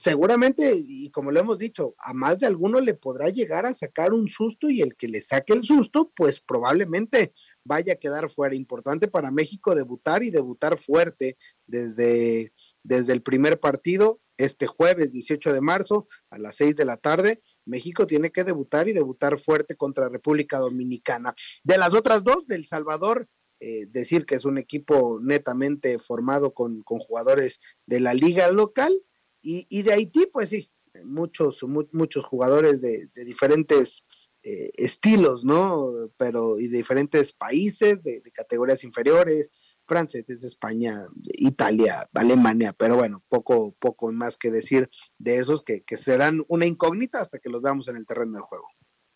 seguramente, 0.00 0.74
y 0.76 1.10
como 1.10 1.32
lo 1.32 1.40
hemos 1.40 1.58
dicho, 1.58 1.96
a 1.98 2.14
más 2.14 2.38
de 2.38 2.46
alguno 2.46 2.80
le 2.80 2.94
podrá 2.94 3.28
llegar 3.28 3.66
a 3.66 3.74
sacar 3.74 4.12
un 4.12 4.28
susto 4.28 4.70
y 4.70 4.80
el 4.80 4.94
que 4.94 5.08
le 5.08 5.20
saque 5.20 5.52
el 5.52 5.64
susto, 5.64 6.12
pues 6.14 6.40
probablemente 6.40 7.34
vaya 7.64 7.94
a 7.94 7.96
quedar 7.96 8.30
fuera. 8.30 8.54
Importante 8.54 9.08
para 9.08 9.30
México 9.30 9.74
debutar 9.74 10.22
y 10.22 10.30
debutar 10.30 10.78
fuerte 10.78 11.36
desde, 11.66 12.52
desde 12.82 13.12
el 13.12 13.22
primer 13.22 13.60
partido, 13.60 14.20
este 14.36 14.66
jueves 14.66 15.12
18 15.12 15.52
de 15.52 15.60
marzo 15.60 16.08
a 16.30 16.38
las 16.38 16.56
6 16.56 16.76
de 16.76 16.84
la 16.84 16.96
tarde. 16.96 17.42
México 17.64 18.06
tiene 18.06 18.30
que 18.30 18.44
debutar 18.44 18.88
y 18.88 18.92
debutar 18.92 19.38
fuerte 19.38 19.76
contra 19.76 20.08
República 20.08 20.58
Dominicana. 20.58 21.34
De 21.62 21.78
las 21.78 21.94
otras 21.94 22.24
dos, 22.24 22.46
del 22.46 22.66
Salvador, 22.66 23.28
eh, 23.60 23.86
decir 23.86 24.26
que 24.26 24.34
es 24.34 24.44
un 24.44 24.58
equipo 24.58 25.20
netamente 25.22 26.00
formado 26.00 26.52
con, 26.52 26.82
con 26.82 26.98
jugadores 26.98 27.60
de 27.86 28.00
la 28.00 28.14
liga 28.14 28.50
local 28.50 28.92
y, 29.42 29.82
de 29.82 29.92
Haití, 29.92 30.26
pues 30.32 30.48
sí, 30.48 30.70
muchos, 31.04 31.64
muchos 31.92 32.24
jugadores 32.24 32.80
de, 32.80 33.08
diferentes 33.14 34.04
eh, 34.42 34.70
estilos, 34.74 35.44
¿no? 35.44 36.10
Pero 36.16 36.58
y 36.58 36.68
de 36.68 36.78
diferentes 36.78 37.32
países, 37.32 38.02
de, 38.02 38.22
categorías 38.34 38.84
inferiores, 38.84 39.50
franceses, 39.86 40.44
España, 40.44 41.06
Italia, 41.24 42.08
Alemania, 42.14 42.72
pero 42.72 42.96
bueno, 42.96 43.22
poco, 43.28 43.74
poco 43.78 44.10
más 44.12 44.36
que 44.36 44.50
decir 44.50 44.88
de 45.18 45.36
esos 45.38 45.62
que, 45.62 45.82
serán 45.96 46.44
una 46.48 46.66
incógnita 46.66 47.20
hasta 47.20 47.38
que 47.38 47.50
los 47.50 47.62
veamos 47.62 47.88
en 47.88 47.96
el 47.96 48.06
terreno 48.06 48.32
de 48.32 48.40
juego. 48.40 48.66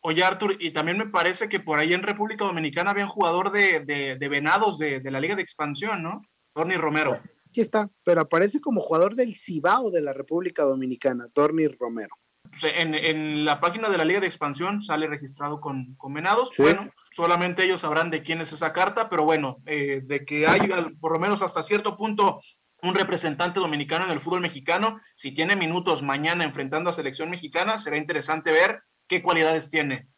Oye, 0.01 0.23
Artur, 0.23 0.57
y 0.61 0.71
también 0.71 0.99
me 0.99 1.09
parece 1.09 1.49
que 1.49 1.61
por 1.61 1.79
ahí 1.79 1.93
en 1.95 2.03
República 2.03 2.45
Dominicana 2.45 2.93
había 2.93 3.05
un 3.05 3.11
jugador 3.11 3.51
de, 3.51 3.81
de 3.85 4.29
Venados 4.29 4.79
de, 4.79 5.01
la 5.11 5.21
Liga 5.21 5.35
de 5.35 5.43
Expansión, 5.43 6.03
¿no? 6.03 6.23
Torni 6.53 6.77
Romero 6.77 7.21
está, 7.61 7.91
pero 8.05 8.21
aparece 8.21 8.61
como 8.61 8.81
jugador 8.81 9.15
del 9.15 9.37
Cibao 9.37 9.91
de 9.91 10.03
la 10.03 10.13
República 10.13 10.63
Dominicana, 10.63 11.29
Dorni 11.35 11.69
Romero. 11.69 12.17
Pues, 12.61 12.73
en, 12.77 13.45
la 13.45 13.61
página 13.61 13.89
de 13.89 13.99
la 13.99 14.05
Liga 14.05 14.21
de 14.21 14.27
Expansión 14.27 14.83
sale 14.83 15.07
registrado 15.07 15.61
con, 15.61 15.95
con 15.97 16.15
Venados. 16.15 16.51
Bueno, 16.59 16.91
solamente 17.13 17.65
ellos 17.65 17.83
sabrán 17.83 18.11
de 18.11 18.23
quién 18.23 18.41
es 18.41 18.53
esa 18.53 18.73
carta, 18.73 19.09
pero 19.09 19.25
bueno, 19.25 19.59
eh, 19.67 20.01
de 20.05 20.25
que 20.25 20.47
hay 20.47 20.61
por 21.01 21.13
lo 21.13 21.19
menos 21.19 21.43
hasta 21.43 21.63
cierto 21.63 21.97
punto 21.97 22.41
un 22.83 22.95
representante 22.95 23.61
dominicano 23.61 24.05
en 24.05 24.11
el 24.11 24.21
fútbol 24.21 24.41
mexicano, 24.41 25.01
si 25.15 25.33
tiene 25.33 25.57
minutos 25.57 26.03
mañana 26.03 26.45
enfrentando 26.45 26.91
a 26.91 26.93
selección 26.93 27.31
mexicana, 27.31 27.79
será 27.79 27.97
interesante 27.97 28.53
ver 28.53 28.83
qué 29.09 29.23
cualidades 29.23 29.71
tiene. 29.71 30.09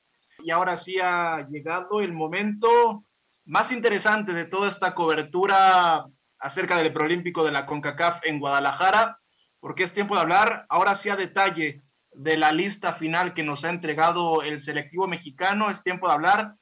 Y 0.40 0.50
ahora 0.50 0.76
sí 0.76 0.99
ha 1.00 1.47
llegado 1.50 2.00
el 2.00 2.12
momento 2.12 3.04
más 3.45 3.73
interesante 3.73 4.33
de 4.33 4.45
toda 4.45 4.68
esta 4.68 4.95
cobertura 4.95 6.04
acerca 6.38 6.76
del 6.76 6.92
preolímpico 6.92 7.45
de 7.45 7.52
la 7.52 7.66
CONCACAF 7.66 8.21
en 8.25 8.38
Guadalajara, 8.38 9.18
porque 9.61 9.83
es 9.83 9.95
tiempo 9.95 10.14
de 10.14 10.21
hablar 10.21 10.66
ahora 10.68 10.95
sí 10.95 11.09
a 11.09 11.16
detalle 11.16 11.83
de 12.19 12.37
la 12.37 12.51
lista 12.51 12.93
final 12.93 13.33
que 13.33 13.45
nos 13.45 13.65
ha 13.65 13.71
entregado 13.71 14.43
el 14.43 14.59
selectivo 14.59 15.07
mexicano, 15.07 15.71
es 15.71 15.85
tiempo 15.85 16.09
de 16.09 16.15
hablar 16.15 16.55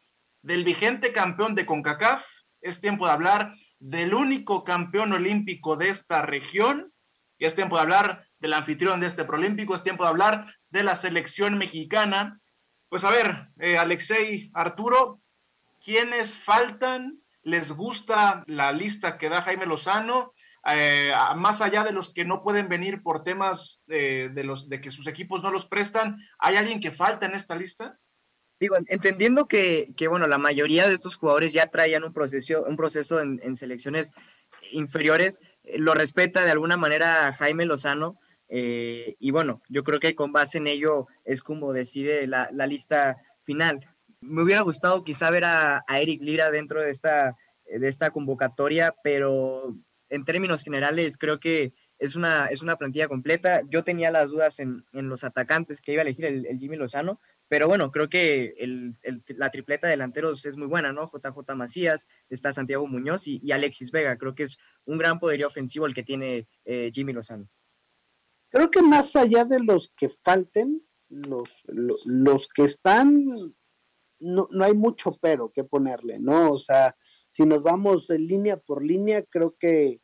del 0.43 0.65
vigente 0.65 1.13
campeón 1.13 1.55
de 1.55 1.65
CONCACAF, 1.65 2.27
es 2.61 2.83
tiempo 2.83 3.07
de 3.07 3.13
hablar 3.13 3.55
del 3.79 4.13
único 4.13 4.65
campeón 4.65 5.15
olímpico 5.15 5.77
de 5.77 5.89
esta 5.89 6.21
región, 6.21 6.93
y 7.39 7.47
es 7.47 7.55
tiempo 7.55 7.77
de 7.77 7.83
hablar 7.83 8.27
del 8.39 8.53
anfitrión 8.53 9.01
de 9.01 9.07
este 9.07 9.25
preolímpico, 9.25 9.75
es 9.75 9.83
tiempo 9.83 10.05
de 10.05 10.11
hablar 10.11 10.45
de 10.69 10.83
la 10.83 10.95
selección 10.95 11.57
mexicana. 11.57 12.39
Pues 12.91 13.05
a 13.05 13.11
ver, 13.11 13.49
eh, 13.59 13.79
Alexei, 13.79 14.51
Arturo, 14.53 15.23
¿quiénes 15.83 16.37
faltan 16.37 17.19
les 17.41 17.73
gusta 17.73 18.45
la 18.47 18.73
lista 18.73 19.17
que 19.17 19.31
da 19.31 19.41
Jaime 19.41 19.65
Lozano, 19.65 20.35
eh, 20.75 21.13
más 21.37 21.61
allá 21.61 21.85
de 21.85 21.93
los 21.93 22.13
que 22.13 22.25
no 22.25 22.43
pueden 22.43 22.69
venir 22.69 23.03
por 23.03 23.23
temas 23.23 23.83
de, 23.87 24.31
los, 24.45 24.69
de 24.69 24.81
que 24.81 24.91
sus 24.91 25.07
equipos 25.07 25.43
no 25.43 25.51
los 25.51 25.67
prestan, 25.67 26.19
¿hay 26.39 26.57
alguien 26.57 26.81
que 26.81 26.93
falta 26.93 27.27
en 27.27 27.35
esta 27.35 27.57
lista? 27.57 27.99
Digo, 28.59 28.77
entendiendo 28.87 29.47
que, 29.47 29.93
bueno, 30.09 30.27
la 30.27 30.39
mayoría 30.39 30.89
de 30.89 30.95
estos 30.95 31.17
jugadores 31.17 31.53
ya 31.53 31.67
traían 31.67 32.05
un 32.05 32.13
proceso, 32.13 32.65
un 32.67 32.77
proceso 32.77 33.21
en, 33.21 33.57
selecciones 33.57 34.13
inferiores, 34.73 35.43
eh, 35.65 35.79
lo 35.79 35.95
respeta 35.95 36.45
de 36.45 36.51
alguna 36.51 36.77
manera 36.77 37.33
Jaime 37.35 37.67
Lozano, 37.67 38.19
eh, 38.49 39.17
y 39.19 39.31
bueno, 39.33 39.61
yo 39.69 39.83
creo 39.85 40.01
que 40.01 40.15
con 40.15 40.33
base 40.33 40.59
en 40.59 40.69
ello 40.69 41.09
es 41.25 41.43
como 41.43 41.73
decide 41.73 42.27
la, 42.27 42.49
la 42.53 42.67
lista 42.67 43.17
final 43.43 43.87
me 44.21 44.43
hubiera 44.43 44.63
gustado 44.63 45.05
quizá 45.05 45.31
ver 45.31 45.45
a, 45.45 45.85
Eric 45.89 46.23
Lira 46.23 46.51
dentro 46.51 46.83
de 46.83 46.91
esta, 46.91 47.37
de 47.65 47.89
esta 47.89 48.11
convocatoria, 48.11 48.95
pero 49.03 49.77
en 50.09 50.25
términos 50.25 50.63
generales 50.63 51.19
creo 51.19 51.41
que 51.41 51.73
es 51.99 52.15
una, 52.17 52.47
es 52.47 52.63
una 52.63 52.77
plantilla 52.77 53.09
completa. 53.09 53.63
Yo 53.69 53.85
tenía 53.85 54.11
las 54.11 54.29
dudas 54.29 54.61
en, 54.61 54.85
los 54.93 55.25
atacantes 55.25 55.81
que 55.81 55.93
iba 55.93 56.03
a 56.03 56.05
elegir 56.05 56.25
el, 56.27 56.59
Jimmy 56.59 56.77
Lozano, 56.77 57.21
pero 57.49 57.69
bueno, 57.69 57.91
creo 57.91 58.09
que 58.09 58.55
la 59.29 59.51
tripleta 59.51 59.87
de 59.87 59.93
delanteros 59.93 60.45
es 60.45 60.57
muy 60.57 60.67
buena, 60.67 60.93
¿no? 60.93 61.09
JJ 61.09 61.55
Macías, 61.55 62.09
está 62.29 62.53
Santiago 62.53 62.87
Muñoz 62.87 63.27
y, 63.27 63.53
Alexis 63.53 63.91
Vega. 63.91 64.19
Creo 64.19 64.35
que 64.35 64.45
es 64.45 64.59
un 64.85 64.99
gran 64.99 65.19
poderío 65.19 65.47
ofensivo 65.47 65.87
el 65.87 65.95
que 65.95 66.03
tiene 66.03 66.49
eh, 66.65 66.91
Jimmy 66.93 67.13
Lozano. 67.13 67.49
Creo 68.51 68.71
que 68.71 68.83
más 68.83 69.17
allá 69.17 69.45
de 69.45 69.61
los 69.61 69.93
que 69.97 70.09
falten, 70.09 70.83
los, 71.09 71.63
los 71.67 72.49
que 72.49 72.65
están 72.65 73.55
no, 74.19 74.49
no 74.51 74.65
hay 74.65 74.75
mucho 74.75 75.17
pero 75.21 75.51
que 75.51 75.65
ponerle, 75.65 76.19
¿no? 76.19 76.53
O 76.53 76.59
sea, 76.59 76.97
si 77.37 77.45
nos 77.45 77.63
vamos 77.63 78.09
en 78.09 78.27
línea 78.27 78.57
por 78.57 78.83
línea, 78.83 79.23
creo 79.23 79.59
que 79.59 80.01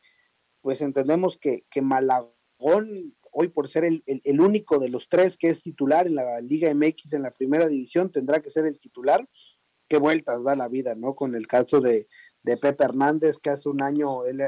pues 0.61 0.81
entendemos 0.81 1.35
que, 1.35 1.65
que 1.71 1.81
Malagón, 1.81 3.15
hoy 3.31 3.47
por 3.47 3.67
ser 3.67 3.85
el, 3.85 4.39
único 4.39 4.77
de 4.77 4.89
los 4.89 5.09
tres 5.09 5.35
que 5.35 5.49
es 5.49 5.63
titular 5.63 6.05
en 6.05 6.13
la 6.13 6.39
Liga 6.41 6.71
MX 6.71 7.13
en 7.13 7.23
la 7.23 7.31
primera 7.31 7.67
división, 7.67 8.11
tendrá 8.11 8.39
que 8.39 8.51
ser 8.51 8.67
el 8.67 8.77
titular. 8.77 9.27
Qué 9.89 9.97
vueltas 9.97 10.43
da 10.43 10.55
la 10.55 10.67
vida, 10.67 10.93
¿no? 10.93 11.15
Con 11.15 11.33
el 11.33 11.47
caso 11.47 11.81
de, 11.81 12.07
Pepe 12.43 12.83
Hernández, 12.83 13.39
que 13.39 13.49
hace 13.49 13.67
un 13.67 13.81
año 13.81 14.25
él, 14.25 14.39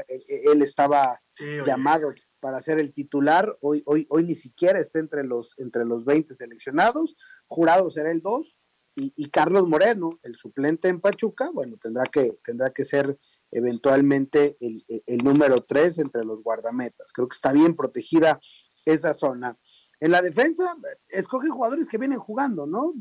estaba 0.62 1.20
llamado 1.66 2.14
para 2.38 2.62
ser 2.62 2.78
el 2.78 2.94
titular, 2.94 3.58
hoy, 3.62 3.82
hoy, 3.84 4.06
hoy 4.10 4.22
ni 4.22 4.36
siquiera 4.36 4.78
está 4.78 5.00
entre 5.00 5.24
los, 5.24 5.54
entre 5.58 5.84
los 5.84 6.04
20 6.04 6.34
seleccionados, 6.34 7.16
jurado 7.48 7.90
será 7.90 8.12
el 8.12 8.20
2, 8.20 8.56
y, 8.96 9.28
Carlos 9.28 9.68
Moreno, 9.68 10.18
el 10.22 10.36
suplente 10.36 10.88
en 10.88 11.00
Pachuca, 11.00 11.50
bueno, 11.52 11.76
tendrá 11.76 12.04
que, 12.06 12.38
tendrá 12.42 12.70
que 12.70 12.86
ser 12.86 13.18
eventualmente 13.50 14.56
el, 14.58 15.18
número 15.18 15.62
tres 15.64 15.98
entre 15.98 16.24
los 16.24 16.42
guardametas. 16.42 17.12
Creo 17.12 17.28
que 17.28 17.34
está 17.34 17.52
bien 17.52 17.76
protegida 17.76 18.40
esa 18.86 19.12
zona. 19.12 19.58
En 20.00 20.12
la 20.12 20.22
defensa, 20.22 20.76
escoge 21.08 21.48
jugadores 21.48 21.88
que 21.88 21.98
vienen 21.98 22.18
jugando, 22.18 22.66
¿no? 22.66 22.94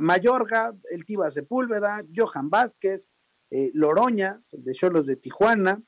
Mayorga, 0.00 0.74
el 0.90 1.04
Tiba 1.04 1.30
Sepúlveda, 1.30 2.04
Johan 2.14 2.50
Vázquez, 2.50 3.08
eh, 3.50 3.70
Loroña, 3.72 4.42
de 4.50 4.72
Cholos 4.72 5.06
de 5.06 5.14
Tijuana, 5.14 5.80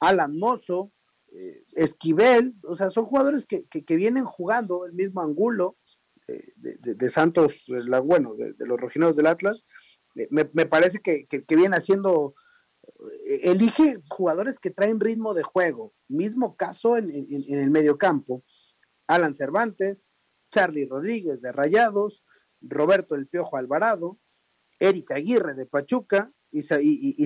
Alan 0.00 0.36
Mozo, 0.36 0.92
eh, 1.32 1.64
Esquivel, 1.72 2.54
o 2.64 2.76
sea, 2.76 2.90
son 2.90 3.06
jugadores 3.06 3.46
que, 3.46 3.66
que, 3.66 3.96
vienen 3.96 4.24
jugando, 4.24 4.84
el 4.84 4.92
mismo 4.92 5.22
Angulo, 5.22 5.78
de, 6.26 7.10
Santos, 7.10 7.64
la, 7.68 8.00
bueno, 8.00 8.34
de, 8.34 8.54
los 8.58 8.80
rojineros 8.80 9.16
del 9.16 9.26
Atlas, 9.26 9.62
me, 10.30 10.44
parece 10.44 11.00
que, 11.00 11.26
viene 11.48 11.76
haciendo, 11.76 12.34
eh, 13.26 13.40
elige 13.50 14.00
jugadores 14.08 14.58
que 14.58 14.70
traen 14.70 15.00
ritmo 15.00 15.34
de 15.34 15.42
juego. 15.42 15.92
Mismo 16.08 16.56
caso 16.56 16.96
en, 16.96 17.10
el 17.10 17.70
medio 17.70 17.98
campo. 17.98 18.44
Alan 19.06 19.34
Cervantes, 19.34 20.08
Charlie 20.50 20.86
Rodríguez 20.86 21.42
de 21.42 21.52
Rayados, 21.52 22.24
Roberto 22.60 23.14
El 23.14 23.26
Piojo 23.26 23.56
Alvarado, 23.56 24.18
Erika 24.78 25.16
Aguirre 25.16 25.54
de 25.54 25.66
Pachuca 25.66 26.32
y, 26.50 26.62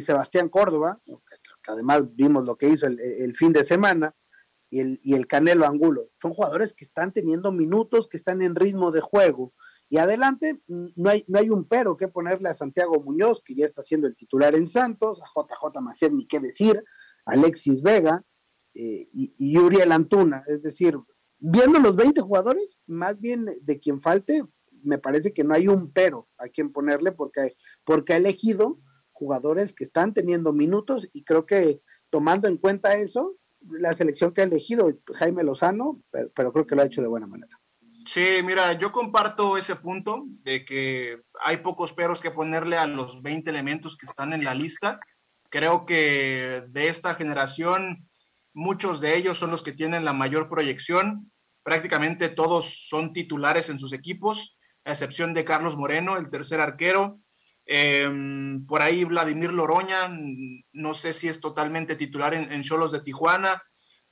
Sebastián 0.01 0.49
Córdoba, 0.49 1.01
que, 1.05 1.71
además 1.71 2.15
vimos 2.15 2.47
lo 2.47 2.57
que 2.57 2.69
hizo 2.69 2.87
el 2.87 3.37
fin 3.37 3.53
de 3.53 3.63
semana, 3.63 4.17
y 4.70 4.81
el, 4.81 5.00
y 5.02 5.14
el 5.14 5.26
Canelo 5.26 5.66
Angulo. 5.66 6.11
Son 6.20 6.33
jugadores 6.33 6.74
que 6.74 6.85
están 6.85 7.12
teniendo 7.12 7.52
minutos, 7.52 8.09
que 8.09 8.16
están 8.16 8.42
en 8.42 8.54
ritmo 8.54 8.90
de 8.90 9.00
juego. 9.00 9.54
Y 9.88 9.98
adelante, 9.98 10.61
mm, 10.66 10.88
no 10.96 11.11
hay, 11.11 11.24
no 11.28 11.38
hay 11.38 11.50
un 11.50 11.64
pero 11.64 11.96
que 11.96 12.09
ponerle 12.09 12.48
a 12.48 12.54
Santiago 12.54 13.02
Muñoz, 13.02 13.42
que 13.42 13.54
ya 13.54 13.64
está 13.64 13.83
siendo 13.83 14.07
el 14.07 14.16
titular 14.16 14.54
en 14.54 14.66
Santos, 14.66 15.20
a 15.22 15.26
JJ 15.26 15.81
Maciel, 15.81 16.14
ni 16.14 16.26
qué 16.26 16.40
decir, 16.40 16.83
Alexis 17.24 17.83
Vega 17.83 18.24
eh, 18.74 19.09
y, 19.12 19.35
y, 19.38 19.59
Uriel 19.59 19.92
Antuna. 19.92 20.44
Es 20.46 20.62
decir, 20.62 20.98
viendo 21.38 21.78
los 21.78 21.96
20 21.96 22.20
jugadores, 22.20 22.78
más 22.87 23.18
bien 23.20 23.46
de 23.62 23.81
quien 23.81 24.00
falte, 24.00 24.44
me 24.83 24.98
parece 24.98 25.33
que 25.33 25.44
no 25.44 25.54
hay 25.54 25.68
un 25.68 25.92
pero 25.92 26.28
a 26.38 26.48
quien 26.48 26.72
ponerle, 26.72 27.12
porque, 27.12 27.57
porque 27.85 28.12
ha 28.12 28.16
elegido 28.16 28.78
jugadores 29.12 29.72
que 29.72 29.85
están 29.85 30.14
teniendo 30.14 30.52
minutos 30.52 31.09
y 31.12 31.24
creo 31.24 31.44
que 31.44 31.83
tomando 32.11 32.48
en 32.48 32.57
cuenta 32.57 32.96
eso, 32.96 33.37
la 33.61 33.94
selección 33.94 34.33
que 34.33 34.40
ha 34.40 34.44
elegido 34.44 34.90
Jaime 35.14 35.44
Lozano, 35.44 36.03
pero, 36.11 36.53
creo 36.53 36.66
que 36.66 36.75
lo 36.75 36.83
ha 36.83 36.87
hecho 36.87 37.03
de 37.03 37.09
buena 37.09 37.27
manera. 37.27 37.59
Sí, 38.07 38.40
mira, 38.42 38.73
yo 38.73 38.90
comparto 38.90 39.59
ese 39.59 39.77
punto 39.77 40.25
de 40.42 40.64
que 40.64 41.21
hay 41.44 41.59
pocos 41.59 41.92
peros 41.92 42.23
que 42.23 42.31
ponerle 42.31 42.79
a 42.79 42.87
los 42.87 43.23
20 43.23 43.51
elementos 43.51 43.97
que 43.97 44.07
están 44.07 44.33
en 44.33 44.44
la 44.44 44.55
lista. 44.55 44.99
Creo 45.51 45.85
que 45.85 46.64
de 46.68 46.88
esta 46.88 47.14
generación, 47.14 48.09
muchos 48.55 49.01
de 49.01 49.16
ellos 49.16 49.38
son 49.38 49.51
los 49.51 49.62
que 49.62 49.73
tienen 49.73 50.05
la 50.05 50.12
mayor 50.12 50.49
proyección. 50.49 51.31
prácticamente 51.62 52.31
todos 52.31 52.88
son 52.88 53.12
titulares 53.12 53.68
en 53.68 53.79
sus 53.79 53.92
equipos, 53.92 54.57
a 54.87 54.92
excepción 54.92 55.35
de 55.35 55.44
Carlos 55.44 55.77
Moreno, 55.77 56.16
el 56.16 56.31
tercer 56.31 56.62
arquero. 56.62 57.21
Em, 57.70 58.66
por 58.66 58.81
ahí 58.81 59.04
Vladimir 59.04 59.52
Loroña, 59.52 60.11
no 60.72 60.94
sé 60.94 61.12
si 61.12 61.28
es 61.28 61.40
totalmente 61.40 61.96
titular 61.96 62.33
en 62.33 62.62
Cholos 62.62 62.92
de 62.92 63.02
Tijuana, 63.02 63.62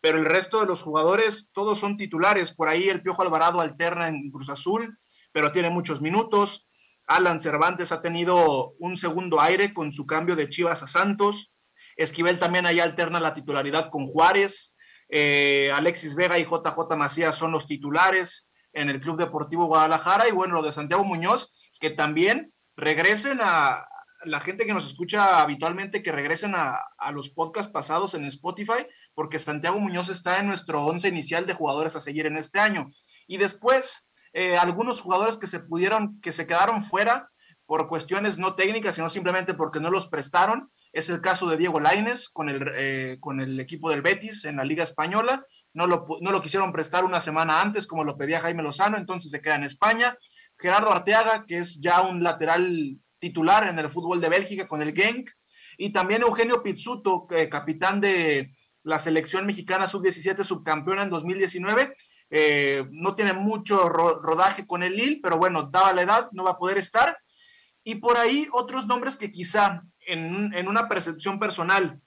pero 0.00 0.18
el 0.18 0.24
resto 0.24 0.60
de 0.60 0.66
los 0.66 0.82
jugadores, 0.82 1.48
todos 1.52 1.80
son 1.80 1.96
titulares. 1.96 2.52
Por 2.52 2.68
ahí 2.68 2.88
el 2.88 3.02
Piojo 3.02 3.22
Alvarado 3.22 3.60
alterna 3.60 4.08
en 4.08 4.30
Cruz 4.30 4.48
Azul, 4.48 4.98
pero 5.32 5.52
tiene 5.52 5.70
muchos 5.70 6.00
minutos. 6.00 6.68
Alan 7.06 7.40
Cervantes 7.40 7.92
ha 7.92 8.02
tenido 8.02 8.74
un 8.78 8.96
segundo 8.96 9.40
aire 9.40 9.74
con 9.74 9.90
su 9.90 10.06
cambio 10.06 10.36
de 10.36 10.48
Chivas 10.48 10.82
a 10.82 10.86
Santos. 10.86 11.52
Esquivel 11.96 12.38
también 12.38 12.66
ahí 12.66 12.78
alterna 12.78 13.20
la 13.20 13.34
titularidad 13.34 13.90
con 13.90 14.06
Juárez. 14.06 14.76
Eh, 15.08 15.70
Alexis 15.74 16.14
Vega 16.14 16.38
y 16.38 16.44
JJ 16.44 16.96
Macías 16.96 17.36
son 17.36 17.52
los 17.52 17.66
titulares 17.66 18.50
en 18.72 18.90
el 18.90 19.00
Club 19.00 19.16
Deportivo 19.16 19.66
Guadalajara. 19.66 20.28
Y 20.28 20.32
bueno, 20.32 20.54
lo 20.54 20.62
de 20.62 20.72
Santiago 20.72 21.04
Muñoz, 21.04 21.72
que 21.80 21.90
también 21.90 22.52
regresen 22.76 23.38
a 23.42 23.86
la 24.24 24.40
gente 24.40 24.66
que 24.66 24.74
nos 24.74 24.86
escucha 24.86 25.40
habitualmente, 25.40 26.02
que 26.02 26.12
regresen 26.12 26.54
a, 26.54 26.80
los 27.12 27.28
podcasts 27.28 27.72
pasados 27.72 28.14
en 28.14 28.24
Spotify, 28.24 28.86
porque 29.14 29.38
Santiago 29.38 29.78
Muñoz 29.78 30.08
está 30.08 30.38
en 30.38 30.46
nuestro 30.46 30.84
once 30.84 31.08
inicial 31.08 31.46
de 31.46 31.54
jugadores 31.54 31.96
a 31.96 32.00
seguir 32.00 32.26
en 32.26 32.36
este 32.36 32.58
año. 32.58 32.90
Y 33.26 33.38
después, 33.38 34.10
eh, 34.32 34.56
algunos 34.56 35.00
jugadores 35.00 35.36
que 35.36 35.46
se 35.46 35.60
pudieron, 35.60 36.20
que 36.20 36.32
se 36.32 36.46
quedaron 36.46 36.82
fuera 36.82 37.30
por 37.66 37.88
cuestiones 37.88 38.38
no 38.38 38.54
técnicas, 38.54 38.94
sino 38.94 39.08
simplemente 39.08 39.54
porque 39.54 39.80
no 39.80 39.90
los 39.90 40.08
prestaron. 40.08 40.70
Es 40.92 41.10
el 41.10 41.20
caso 41.20 41.46
de 41.48 41.56
Diego 41.56 41.80
Laines 41.80 42.28
con 42.28 42.48
el, 42.48 42.62
eh, 42.74 43.18
con 43.20 43.40
el 43.40 43.58
equipo 43.60 43.90
del 43.90 44.02
Betis 44.02 44.44
en 44.44 44.56
la 44.56 44.64
Liga 44.64 44.84
Española. 44.84 45.42
No 45.74 45.86
lo, 45.86 46.06
no 46.20 46.32
lo 46.32 46.40
quisieron 46.40 46.72
prestar 46.72 47.04
una 47.04 47.20
semana 47.20 47.60
antes, 47.60 47.86
como 47.86 48.04
lo 48.04 48.16
pedía 48.16 48.40
Jaime 48.40 48.62
Lozano, 48.62 48.96
entonces 48.96 49.30
se 49.30 49.42
queda 49.42 49.56
en 49.56 49.64
España. 49.64 50.16
Gerardo 50.58 50.90
Arteaga, 50.90 51.44
que 51.46 51.58
es 51.58 51.80
ya 51.80 52.02
un 52.02 52.22
lateral 52.22 52.98
titular 53.18 53.66
en 53.66 53.78
el 53.78 53.90
fútbol 53.90 54.20
de 54.20 54.28
Bélgica 54.28 54.68
con 54.68 54.82
el 54.82 54.94
Genk. 54.94 55.30
Y 55.78 55.90
también 55.90 56.22
Eugenio 56.22 56.62
Pizzuto, 56.62 57.26
capitán 57.50 58.00
de 58.00 58.54
la 58.82 58.98
selección 58.98 59.44
mexicana 59.46 59.86
sub-17, 59.86 60.44
subcampeona 60.44 61.02
en 61.02 61.10
2019. 61.10 61.94
Eh, 62.30 62.84
no 62.90 63.14
tiene 63.14 63.32
mucho 63.32 63.88
rodaje 63.88 64.66
con 64.66 64.82
el 64.82 64.96
Lille, 64.96 65.20
pero 65.22 65.38
bueno, 65.38 65.64
daba 65.64 65.92
la 65.92 66.02
edad, 66.02 66.28
no 66.32 66.44
va 66.44 66.52
a 66.52 66.58
poder 66.58 66.78
estar. 66.78 67.18
Y 67.84 67.96
por 67.96 68.16
ahí 68.16 68.48
otros 68.52 68.86
nombres 68.86 69.16
que 69.16 69.30
quizá 69.30 69.82
en, 70.06 70.68
una 70.68 70.88
percepción 70.88 71.38
personal 71.38 72.00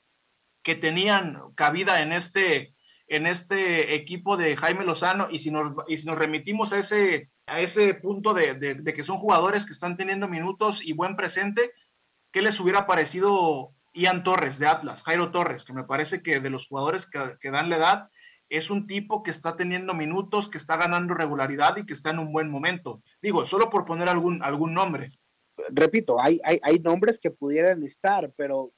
que 0.64 0.76
tenían 0.76 1.40
cabida 1.56 2.02
en 2.02 2.12
este, 2.12 2.76
en 3.08 3.28
este 3.28 3.96
equipo 3.96 4.38
de 4.38 4.56
Jaime 4.58 4.86
Lozano, 4.86 5.28
y 5.30 5.40
si 5.40 5.52
nos, 5.52 5.72
y 5.88 5.98
si 5.98 6.06
nos 6.06 6.18
remitimos 6.18 6.74
a 6.74 6.80
ese, 6.80 7.30
a 7.50 7.60
ese 7.62 7.94
punto 7.96 8.34
de, 8.34 8.56
de, 8.56 8.94
que 8.94 9.04
son 9.04 9.18
jugadores 9.18 9.66
que 9.66 9.74
están 9.74 9.98
teniendo 9.98 10.28
minutos 10.28 10.82
y 10.84 10.94
buen 10.94 11.16
presente, 11.16 11.74
¿qué 12.32 12.42
les 12.42 12.60
hubiera 12.60 12.88
parecido 12.88 13.74
Ian 13.94 14.24
Torres 14.24 14.60
de 14.60 14.68
Atlas, 14.68 15.04
Jairo 15.04 15.32
Torres, 15.32 15.66
que 15.66 15.74
me 15.74 15.84
parece 15.84 16.22
que 16.22 16.40
de 16.40 16.50
los 16.50 16.68
jugadores 16.68 17.06
que, 17.06 17.20
que 17.40 17.52
dan 17.52 17.70
la 17.70 17.78
edad, 17.78 18.10
es 18.50 18.70
un 18.70 18.88
tipo 18.88 19.22
que 19.22 19.32
está 19.32 19.56
teniendo 19.56 19.94
minutos, 19.94 20.50
que 20.50 20.58
está 20.58 20.76
ganando 20.76 21.14
regularidad 21.14 21.78
y 21.78 21.86
que 21.86 21.94
está 21.94 22.10
en 22.10 22.20
un 22.20 22.32
buen 22.32 22.50
momento. 22.50 23.04
Digo, 23.22 23.46
solo 23.46 23.70
por 23.70 23.86
poner 23.86 24.10
algún, 24.10 24.42
algún 24.44 24.74
nombre 24.74 25.20
repito, 25.72 26.22
hay, 26.22 26.40
hay, 26.44 26.60
hay 26.62 26.80
nombres 26.80 27.20
que 27.20 27.32
pudieran 27.32 27.84
estar, 27.84 28.32
pero 28.36 28.74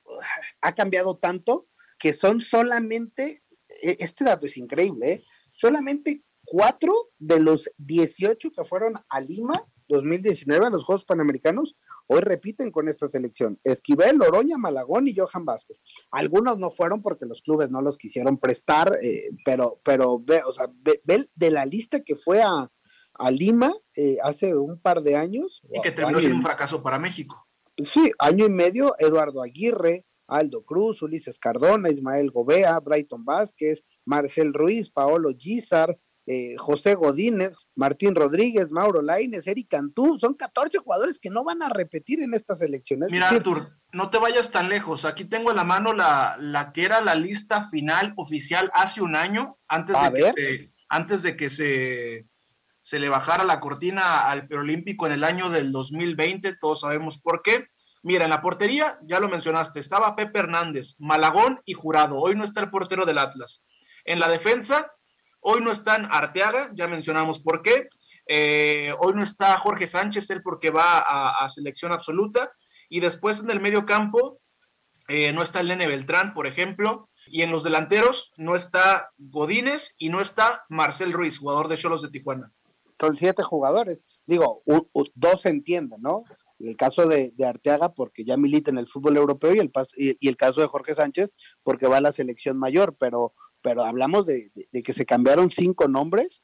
ha 0.61 0.73
cambiado 0.73 1.17
tanto 1.17 1.67
que 1.97 2.13
son 2.13 2.41
solamente, 2.41 3.43
e, 3.81 3.97
este 3.99 4.23
dato 4.23 4.45
es 4.45 4.57
increíble, 4.57 5.11
¿eh? 5.11 5.23
solamente 5.51 6.23
cuatro 6.51 6.93
de 7.17 7.39
los 7.39 7.71
18 7.77 8.51
que 8.51 8.65
fueron 8.65 8.95
a 9.07 9.21
Lima 9.21 9.65
2019 9.87 10.65
a 10.65 10.69
los 10.69 10.83
Juegos 10.83 11.05
Panamericanos, 11.05 11.77
hoy 12.07 12.19
repiten 12.19 12.71
con 12.71 12.89
esta 12.89 13.07
selección. 13.07 13.57
Esquivel, 13.63 14.21
Oroña, 14.21 14.57
Malagón 14.57 15.07
y 15.07 15.15
Johan 15.15 15.45
Vázquez. 15.45 15.81
Algunos 16.11 16.59
no 16.59 16.69
fueron 16.71 17.01
porque 17.01 17.25
los 17.25 17.41
clubes 17.41 17.71
no 17.71 17.81
los 17.81 17.97
quisieron 17.97 18.37
prestar, 18.37 18.99
eh, 19.01 19.29
pero, 19.45 19.79
pero 19.81 20.19
ve, 20.19 20.41
o 20.45 20.51
sea, 20.51 20.67
ve, 20.83 21.01
de 21.33 21.51
la 21.51 21.65
lista 21.65 22.01
que 22.01 22.17
fue 22.17 22.41
a, 22.41 22.69
a 23.13 23.31
Lima 23.31 23.73
eh, 23.95 24.17
hace 24.21 24.53
un 24.53 24.77
par 24.77 25.01
de 25.03 25.15
años. 25.15 25.61
Y 25.73 25.79
que 25.79 25.91
terminó 25.91 26.19
siendo 26.19 26.37
un 26.37 26.43
fracaso 26.43 26.83
para 26.83 26.99
México. 26.99 27.47
Sí, 27.81 28.11
año 28.19 28.45
y 28.45 28.49
medio, 28.49 28.93
Eduardo 28.99 29.41
Aguirre, 29.41 30.05
Aldo 30.27 30.65
Cruz, 30.65 31.01
Ulises 31.01 31.39
Cardona, 31.39 31.89
Ismael 31.89 32.29
Gobea, 32.29 32.77
Brighton 32.81 33.23
Vázquez, 33.23 33.83
Marcel 34.05 34.53
Ruiz, 34.53 34.89
Paolo 34.89 35.31
Gizar, 35.37 35.97
eh, 36.25 36.55
José 36.57 36.95
Godínez, 36.95 37.55
Martín 37.75 38.15
Rodríguez, 38.15 38.69
Mauro 38.69 39.01
Laines, 39.01 39.47
Eric 39.47 39.69
Cantú, 39.69 40.17
son 40.19 40.35
14 40.35 40.77
jugadores 40.77 41.19
que 41.19 41.29
no 41.29 41.43
van 41.43 41.61
a 41.63 41.69
repetir 41.69 42.21
en 42.21 42.33
estas 42.33 42.61
elecciones. 42.61 43.09
Mira, 43.11 43.29
Artur, 43.29 43.67
no 43.91 44.09
te 44.09 44.17
vayas 44.17 44.51
tan 44.51 44.69
lejos. 44.69 45.05
Aquí 45.05 45.25
tengo 45.25 45.51
en 45.51 45.57
la 45.57 45.63
mano 45.63 45.93
la, 45.93 46.37
la 46.39 46.71
que 46.73 46.85
era 46.85 47.01
la 47.01 47.15
lista 47.15 47.63
final 47.67 48.13
oficial 48.17 48.69
hace 48.73 49.01
un 49.01 49.15
año, 49.15 49.57
antes, 49.67 49.95
de 50.13 50.33
que, 50.35 50.71
antes 50.89 51.23
de 51.23 51.35
que 51.35 51.49
se 51.49 52.27
se 52.81 52.99
le 52.99 53.09
bajara 53.09 53.43
la 53.43 53.59
cortina 53.59 54.29
al 54.29 54.47
preolímpico 54.47 55.05
en 55.05 55.13
el 55.13 55.23
año 55.23 55.49
del 55.49 55.71
2020, 55.71 56.55
todos 56.57 56.81
sabemos 56.81 57.19
por 57.19 57.41
qué. 57.41 57.67
Mira, 58.03 58.23
en 58.23 58.31
la 58.31 58.41
portería, 58.41 58.97
ya 59.03 59.19
lo 59.19 59.29
mencionaste, 59.29 59.79
estaba 59.79 60.15
Pepe 60.15 60.39
Hernández, 60.39 60.95
Malagón 60.97 61.61
y 61.65 61.73
Jurado. 61.73 62.17
Hoy 62.17 62.35
no 62.35 62.43
está 62.43 62.59
el 62.59 62.71
portero 62.71 63.05
del 63.05 63.19
Atlas. 63.19 63.63
En 64.05 64.19
la 64.19 64.27
defensa, 64.27 64.91
hoy 65.41 65.61
no 65.61 65.71
están 65.71 66.07
Arteaga, 66.09 66.71
ya 66.73 66.87
mencionamos 66.87 67.39
por 67.39 67.61
qué. 67.61 67.89
Eh, 68.27 68.93
hoy 68.99 69.13
no 69.13 69.23
está 69.23 69.57
Jorge 69.57 69.87
Sánchez, 69.87 70.29
él 70.29 70.41
porque 70.41 70.69
va 70.69 70.99
a, 70.99 71.47
selección 71.49 71.91
absoluta. 71.91 72.51
Y 72.89 72.99
después 72.99 73.41
en 73.41 73.51
el 73.51 73.59
medio 73.59 73.85
campo, 73.85 74.39
eh, 75.07 75.33
no 75.33 75.41
está 75.41 75.59
el 75.59 75.67
Nene 75.67 75.87
Beltrán, 75.87 76.33
por 76.33 76.47
ejemplo. 76.47 77.09
Y 77.27 77.41
en 77.41 77.51
los 77.51 77.63
delanteros 77.63 78.31
no 78.37 78.55
está 78.55 79.11
Godínez 79.17 79.95
y 79.97 80.09
no 80.09 80.21
está 80.21 80.63
Marcel 80.69 81.13
Ruiz, 81.13 81.37
jugador 81.37 81.67
de 81.67 81.77
Cholos 81.77 82.01
de 82.01 82.09
Tijuana 82.09 82.51
son 83.01 83.15
siete 83.15 83.41
jugadores. 83.41 84.05
Digo, 84.27 84.61
dos 85.15 85.41
se 85.41 85.49
entienden, 85.49 86.01
¿no? 86.01 86.23
El 86.59 86.75
caso 86.77 87.07
de, 87.07 87.33
Arteaga 87.43 87.89
porque 87.89 88.23
ya 88.23 88.37
milita 88.37 88.69
en 88.69 88.77
el 88.77 88.87
fútbol 88.87 89.17
europeo 89.17 89.55
y 89.55 89.59
el, 89.59 89.71
y, 89.97 90.27
el 90.27 90.37
caso 90.37 90.61
de 90.61 90.67
Jorge 90.67 90.93
Sánchez 90.93 91.33
porque 91.63 91.87
va 91.87 91.97
a 91.97 92.01
la 92.01 92.11
selección 92.11 92.59
mayor, 92.59 92.95
pero, 92.99 93.33
pero 93.61 93.83
hablamos 93.83 94.25
de, 94.25 94.51
que 94.83 94.93
se 94.93 95.05
cambiaron 95.05 95.51
cinco 95.51 95.87
nombres 95.87 96.41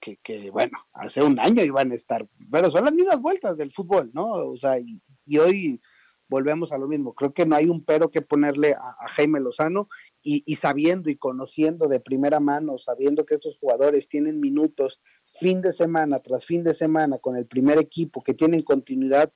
que, 0.00 0.50
bueno, 0.50 0.76
hace 0.92 1.22
un 1.22 1.40
año 1.40 1.64
iban 1.64 1.90
a 1.90 1.94
estar, 1.94 2.28
pero 2.50 2.70
son 2.70 2.84
las 2.84 2.92
mismas 2.92 3.20
vueltas 3.20 3.56
del 3.56 3.72
fútbol, 3.72 4.10
¿no? 4.12 4.32
O 4.32 4.56
sea, 4.56 4.78
y, 4.78 5.00
hoy 5.38 5.80
volvemos 6.28 6.72
a 6.72 6.78
lo 6.78 6.86
mismo. 6.88 7.14
Creo 7.14 7.32
que 7.32 7.46
no 7.46 7.56
hay 7.56 7.70
un 7.70 7.82
pero 7.82 8.10
que 8.10 8.20
ponerle 8.20 8.74
a, 8.74 9.08
Jaime 9.08 9.40
Lozano 9.40 9.88
y, 10.22 10.42
y, 10.44 10.56
sabiendo 10.56 11.08
y 11.08 11.16
conociendo 11.16 11.88
de 11.88 12.00
primera 12.00 12.38
mano, 12.38 12.76
sabiendo 12.76 13.24
que 13.24 13.36
estos 13.36 13.56
jugadores 13.56 14.06
tienen 14.06 14.40
minutos 14.40 15.00
fin 15.40 15.62
de 15.62 15.72
semana 15.72 16.20
tras 16.20 16.44
fin 16.44 16.62
de 16.62 16.74
semana 16.74 17.18
con 17.18 17.36
el 17.36 17.46
primer 17.46 17.78
equipo, 17.78 18.22
que 18.22 18.34
tienen 18.34 18.62
continuidad 18.62 19.32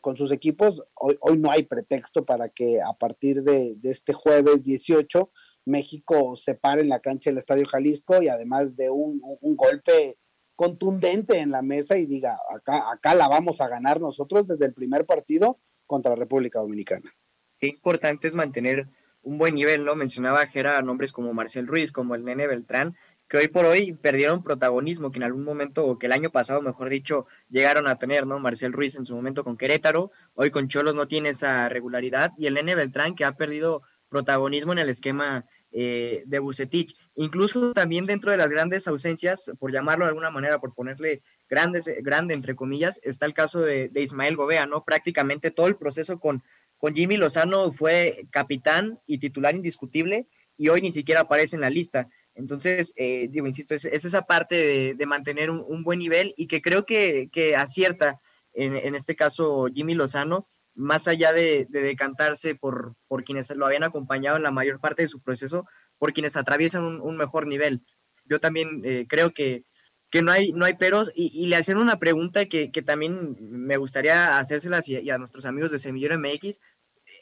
con, 0.00 0.16
sus 0.16 0.30
equipos, 0.30 0.80
hoy, 0.94 1.18
hoy, 1.20 1.38
no 1.38 1.50
hay 1.50 1.64
pretexto 1.64 2.24
para 2.24 2.48
que 2.48 2.80
a 2.80 2.92
partir 2.92 3.42
de, 3.42 3.76
este 3.82 4.12
jueves 4.12 4.62
18 4.62 5.30
México 5.64 6.36
se 6.36 6.54
pare 6.54 6.82
en 6.82 6.88
la 6.88 7.00
cancha 7.00 7.30
del 7.30 7.38
Estadio 7.38 7.66
Jalisco 7.66 8.22
y 8.22 8.28
además 8.28 8.76
de 8.76 8.90
un, 8.90 9.20
golpe 9.56 10.18
contundente 10.56 11.38
en 11.38 11.50
la 11.50 11.62
mesa 11.62 11.96
y 11.98 12.06
diga, 12.06 12.38
acá, 12.50 12.90
acá 12.90 13.14
la 13.14 13.28
vamos 13.28 13.60
a 13.60 13.68
ganar 13.68 14.00
nosotros 14.00 14.46
desde 14.46 14.66
el 14.66 14.74
primer 14.74 15.06
partido 15.06 15.58
contra 15.86 16.10
la 16.10 16.16
República 16.16 16.60
Dominicana. 16.60 17.14
Qué 17.58 17.68
importante 17.68 18.28
es 18.28 18.34
mantener 18.34 18.88
un 19.22 19.38
buen 19.38 19.54
nivel, 19.54 19.84
¿no? 19.84 19.94
Mencionaba 19.94 20.46
Jera 20.46 20.82
nombres 20.82 21.12
como 21.12 21.32
Marcel 21.32 21.66
Ruiz, 21.66 21.92
como 21.92 22.14
el 22.14 22.24
Nene 22.24 22.46
Beltrán, 22.46 22.96
que 23.28 23.38
hoy 23.38 23.48
por 23.48 23.64
hoy 23.64 23.94
perdieron 23.94 24.42
protagonismo, 24.42 25.10
que 25.10 25.18
en 25.18 25.22
algún 25.22 25.44
momento, 25.44 25.86
o 25.86 25.98
que 25.98 26.06
el 26.06 26.12
año 26.12 26.30
pasado, 26.30 26.60
mejor 26.60 26.90
dicho, 26.90 27.26
llegaron 27.48 27.86
a 27.86 27.96
tener, 27.96 28.26
¿no? 28.26 28.38
Marcel 28.38 28.72
Ruiz 28.72 28.96
en 28.96 29.06
su 29.06 29.14
momento 29.14 29.42
con 29.42 29.56
Querétaro, 29.56 30.10
hoy 30.34 30.50
con 30.50 30.68
Cholos 30.68 30.94
no 30.94 31.06
tiene 31.08 31.30
esa 31.30 31.68
regularidad, 31.68 32.32
y 32.36 32.46
el 32.46 32.54
Nene 32.54 32.74
Beltrán 32.74 33.14
que 33.14 33.24
ha 33.24 33.32
perdido 33.32 33.82
protagonismo 34.12 34.72
en 34.72 34.78
el 34.78 34.90
esquema 34.90 35.46
eh, 35.72 36.22
de 36.26 36.38
Bucetich. 36.38 36.94
Incluso 37.14 37.72
también 37.72 38.04
dentro 38.04 38.30
de 38.30 38.36
las 38.36 38.50
grandes 38.50 38.86
ausencias, 38.86 39.50
por 39.58 39.72
llamarlo 39.72 40.04
de 40.04 40.10
alguna 40.10 40.30
manera, 40.30 40.60
por 40.60 40.74
ponerle 40.74 41.22
grandes, 41.48 41.90
grande 42.02 42.34
entre 42.34 42.54
comillas, 42.54 43.00
está 43.02 43.24
el 43.24 43.32
caso 43.32 43.60
de, 43.60 43.90
Ismael 43.94 44.36
Gobea, 44.36 44.66
¿no? 44.66 44.84
Prácticamente 44.84 45.50
todo 45.50 45.66
el 45.66 45.76
proceso 45.76 46.20
con, 46.20 46.42
con 46.76 46.94
Jimmy 46.94 47.16
Lozano 47.16 47.72
fue 47.72 48.26
capitán 48.30 49.00
y 49.06 49.16
titular 49.16 49.54
indiscutible 49.54 50.28
y 50.58 50.68
hoy 50.68 50.82
ni 50.82 50.92
siquiera 50.92 51.22
aparece 51.22 51.56
en 51.56 51.62
la 51.62 51.70
lista. 51.70 52.08
Entonces, 52.34 52.92
eh, 52.96 53.28
digo, 53.30 53.46
insisto, 53.46 53.74
es, 53.74 53.84
esa 53.86 54.22
parte 54.22 54.94
de, 54.94 55.06
mantener 55.06 55.50
un, 55.50 55.82
buen 55.82 55.98
nivel 55.98 56.34
y 56.36 56.46
que 56.46 56.60
creo 56.62 56.84
que, 56.84 57.30
acierta 57.56 58.20
en, 58.52 58.94
este 58.94 59.16
caso 59.16 59.68
Jimmy 59.72 59.94
Lozano, 59.94 60.48
más 60.74 61.08
allá 61.08 61.32
de, 61.32 61.66
decantarse 61.68 62.54
por, 62.54 62.94
por, 63.08 63.24
quienes 63.24 63.50
lo 63.50 63.66
habían 63.66 63.82
acompañado 63.82 64.36
en 64.36 64.42
la 64.42 64.50
mayor 64.50 64.80
parte 64.80 65.02
de 65.02 65.08
su 65.08 65.20
proceso, 65.20 65.66
por 65.98 66.12
quienes 66.12 66.36
atraviesan 66.36 66.84
un, 66.84 67.16
mejor 67.16 67.46
nivel. 67.46 67.82
yo 68.24 68.40
también 68.40 68.82
eh, 68.84 69.06
creo 69.08 69.32
que, 69.32 69.64
que, 70.10 70.22
no, 70.22 70.32
hay, 70.32 70.52
no 70.52 70.64
hay 70.64 70.74
peros. 70.74 71.12
Y, 71.14 71.46
le 71.46 71.56
hacen 71.56 71.78
una 71.78 71.98
pregunta 71.98 72.46
que, 72.46 72.70
que, 72.70 72.82
también 72.82 73.36
me 73.40 73.76
gustaría 73.76 74.38
hacérselas 74.38 74.88
y, 74.88 75.10
a 75.10 75.18
nuestros 75.18 75.44
amigos 75.44 75.70
de 75.70 75.78
Semillero 75.78 76.18
MX. 76.18 76.58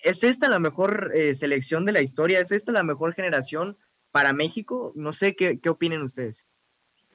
¿Es 0.03 0.25
esta 0.25 0.49
la 0.49 0.59
mejor 0.59 1.13
eh, 1.15 1.35
selección 1.35 1.85
de 1.85 1.93
la 1.93 2.01
historia? 2.01 2.41
¿Es 2.41 2.53
esta 2.53 2.73
la 2.73 2.83
mejor 2.83 3.15
generación 3.15 3.77
para 4.13 4.33
México? 4.33 4.93
No 4.95 5.13
sé 5.13 5.35
qué, 5.37 5.61
qué 5.61 5.69
opinen 5.69 6.03
ustedes. 6.03 6.47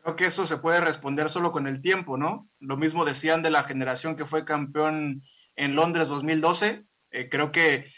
Creo 0.03 0.15
que 0.15 0.25
esto 0.25 0.45
se 0.45 0.57
puede 0.57 0.81
responder 0.81 1.29
solo 1.29 1.51
con 1.51 1.65
el 1.65 1.81
tiempo, 1.81 2.15
¿no? 2.15 2.47
Lo 2.59 2.77
mismo 2.77 3.05
decían 3.05 3.41
de 3.41 3.49
la 3.49 3.63
generación 3.63 4.15
que 4.15 4.25
fue 4.25 4.45
campeón 4.45 5.23
en 5.55 5.75
Londres 5.75 6.07
2012. 6.09 6.85
Eh, 7.11 7.29
creo 7.29 7.51
que, 7.51 7.89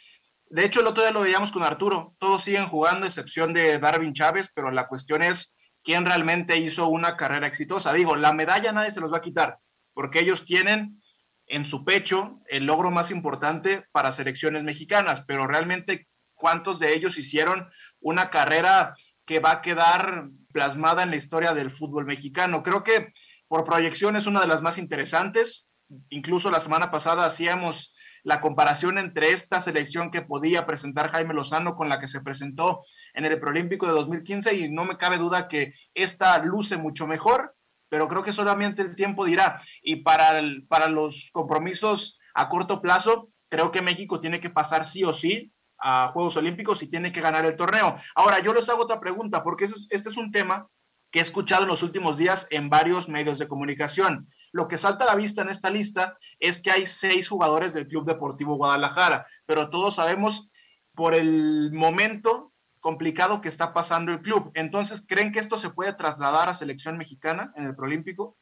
de 0.49 0.65
hecho, 0.65 0.81
el 0.81 0.87
otro 0.87 1.03
día 1.03 1.11
lo 1.11 1.21
veíamos 1.21 1.51
con 1.51 1.63
Arturo. 1.63 2.15
Todos 2.19 2.43
siguen 2.43 2.67
jugando, 2.67 3.05
excepción 3.05 3.53
de 3.53 3.79
Darwin 3.79 4.13
Chávez, 4.13 4.51
pero 4.53 4.71
la 4.71 4.87
cuestión 4.87 5.23
es 5.23 5.55
quién 5.83 6.05
realmente 6.05 6.57
hizo 6.57 6.87
una 6.87 7.15
carrera 7.15 7.47
exitosa. 7.47 7.93
Digo, 7.93 8.15
la 8.15 8.33
medalla 8.33 8.71
nadie 8.71 8.91
se 8.91 9.01
los 9.01 9.11
va 9.11 9.17
a 9.17 9.21
quitar, 9.21 9.59
porque 9.93 10.19
ellos 10.19 10.45
tienen 10.45 11.01
en 11.47 11.65
su 11.65 11.85
pecho 11.85 12.41
el 12.47 12.65
logro 12.65 12.91
más 12.91 13.09
importante 13.09 13.85
para 13.91 14.11
selecciones 14.11 14.63
mexicanas, 14.63 15.23
pero 15.25 15.47
realmente 15.47 16.07
cuántos 16.35 16.79
de 16.79 16.93
ellos 16.93 17.17
hicieron 17.17 17.69
una 17.99 18.29
carrera 18.29 18.95
que 19.25 19.39
va 19.39 19.51
a 19.51 19.61
quedar 19.61 20.29
plasmada 20.53 21.03
en 21.03 21.09
la 21.09 21.17
historia 21.17 21.53
del 21.53 21.71
fútbol 21.71 22.05
mexicano. 22.05 22.63
Creo 22.63 22.83
que 22.83 23.13
por 23.47 23.63
proyección 23.63 24.15
es 24.15 24.25
una 24.25 24.41
de 24.41 24.47
las 24.47 24.61
más 24.61 24.77
interesantes. 24.77 25.66
Incluso 26.09 26.51
la 26.51 26.59
semana 26.59 26.91
pasada 26.91 27.25
hacíamos 27.25 27.93
la 28.23 28.41
comparación 28.41 28.97
entre 28.97 29.31
esta 29.31 29.61
selección 29.61 30.11
que 30.11 30.21
podía 30.21 30.65
presentar 30.65 31.09
Jaime 31.09 31.33
Lozano 31.33 31.75
con 31.75 31.87
la 31.87 31.99
que 31.99 32.09
se 32.09 32.21
presentó 32.21 32.83
en 33.13 33.25
el 33.25 33.39
Preolímpico 33.39 33.85
de 33.85 33.93
2015 33.93 34.53
y 34.55 34.69
no 34.69 34.83
me 34.83 34.97
cabe 34.97 35.17
duda 35.17 35.47
que 35.47 35.71
esta 35.93 36.37
luce 36.39 36.77
mucho 36.77 37.07
mejor, 37.07 37.55
pero 37.89 38.07
creo 38.09 38.21
que 38.21 38.33
solamente 38.33 38.81
el 38.81 38.95
tiempo 38.95 39.23
dirá. 39.23 39.61
Y 39.81 39.97
para, 39.97 40.41
para 40.67 40.89
los 40.89 41.29
compromisos 41.31 42.19
a 42.33 42.49
corto 42.49 42.81
plazo, 42.81 43.29
creo 43.49 43.71
que 43.71 43.81
México 43.81 44.19
tiene 44.19 44.41
que 44.41 44.49
pasar 44.49 44.83
sí 44.83 45.05
o 45.05 45.13
sí 45.13 45.53
a 45.79 46.09
Juegos 46.11 46.35
Olímpicos 46.37 46.83
y 46.83 46.89
tiene 46.89 47.11
que 47.11 47.21
ganar 47.21 47.45
el 47.45 47.55
torneo. 47.55 47.95
Ahora, 48.15 48.39
yo 48.39 48.53
les 48.53 48.67
hago 48.67 48.83
otra 48.83 48.99
pregunta, 48.99 49.43
porque 49.43 49.65
este 49.65 50.09
es 50.09 50.17
un 50.17 50.31
tema 50.31 50.67
que 51.11 51.19
he 51.19 51.21
escuchado 51.21 51.63
en 51.63 51.69
los 51.69 51.83
últimos 51.83 52.17
días 52.17 52.47
en 52.49 52.69
varios 52.69 53.07
medios 53.07 53.39
de 53.39 53.47
comunicación. 53.47 54.27
Lo 54.51 54.67
que 54.67 54.77
salta 54.77 55.03
a 55.03 55.07
la 55.07 55.15
vista 55.15 55.41
en 55.41 55.49
esta 55.49 55.69
lista 55.69 56.17
es 56.39 56.61
que 56.61 56.71
hay 56.71 56.85
seis 56.85 57.27
jugadores 57.29 57.73
del 57.73 57.87
Club 57.87 58.05
Deportivo 58.05 58.55
Guadalajara, 58.55 59.27
pero 59.45 59.69
todos 59.69 59.95
sabemos 59.95 60.49
por 60.95 61.13
el 61.13 61.71
momento 61.73 62.53
complicado 62.79 63.41
que 63.41 63.49
está 63.49 63.73
pasando 63.73 64.11
el 64.11 64.21
club. 64.21 64.51
Entonces, 64.53 65.05
¿creen 65.05 65.31
que 65.31 65.39
esto 65.39 65.57
se 65.57 65.69
puede 65.69 65.93
trasladar 65.93 66.49
a 66.49 66.53
selección 66.53 66.97
mexicana 66.97 67.51
en 67.55 67.65
el 67.65 67.75
Prolímpico? 67.75 68.37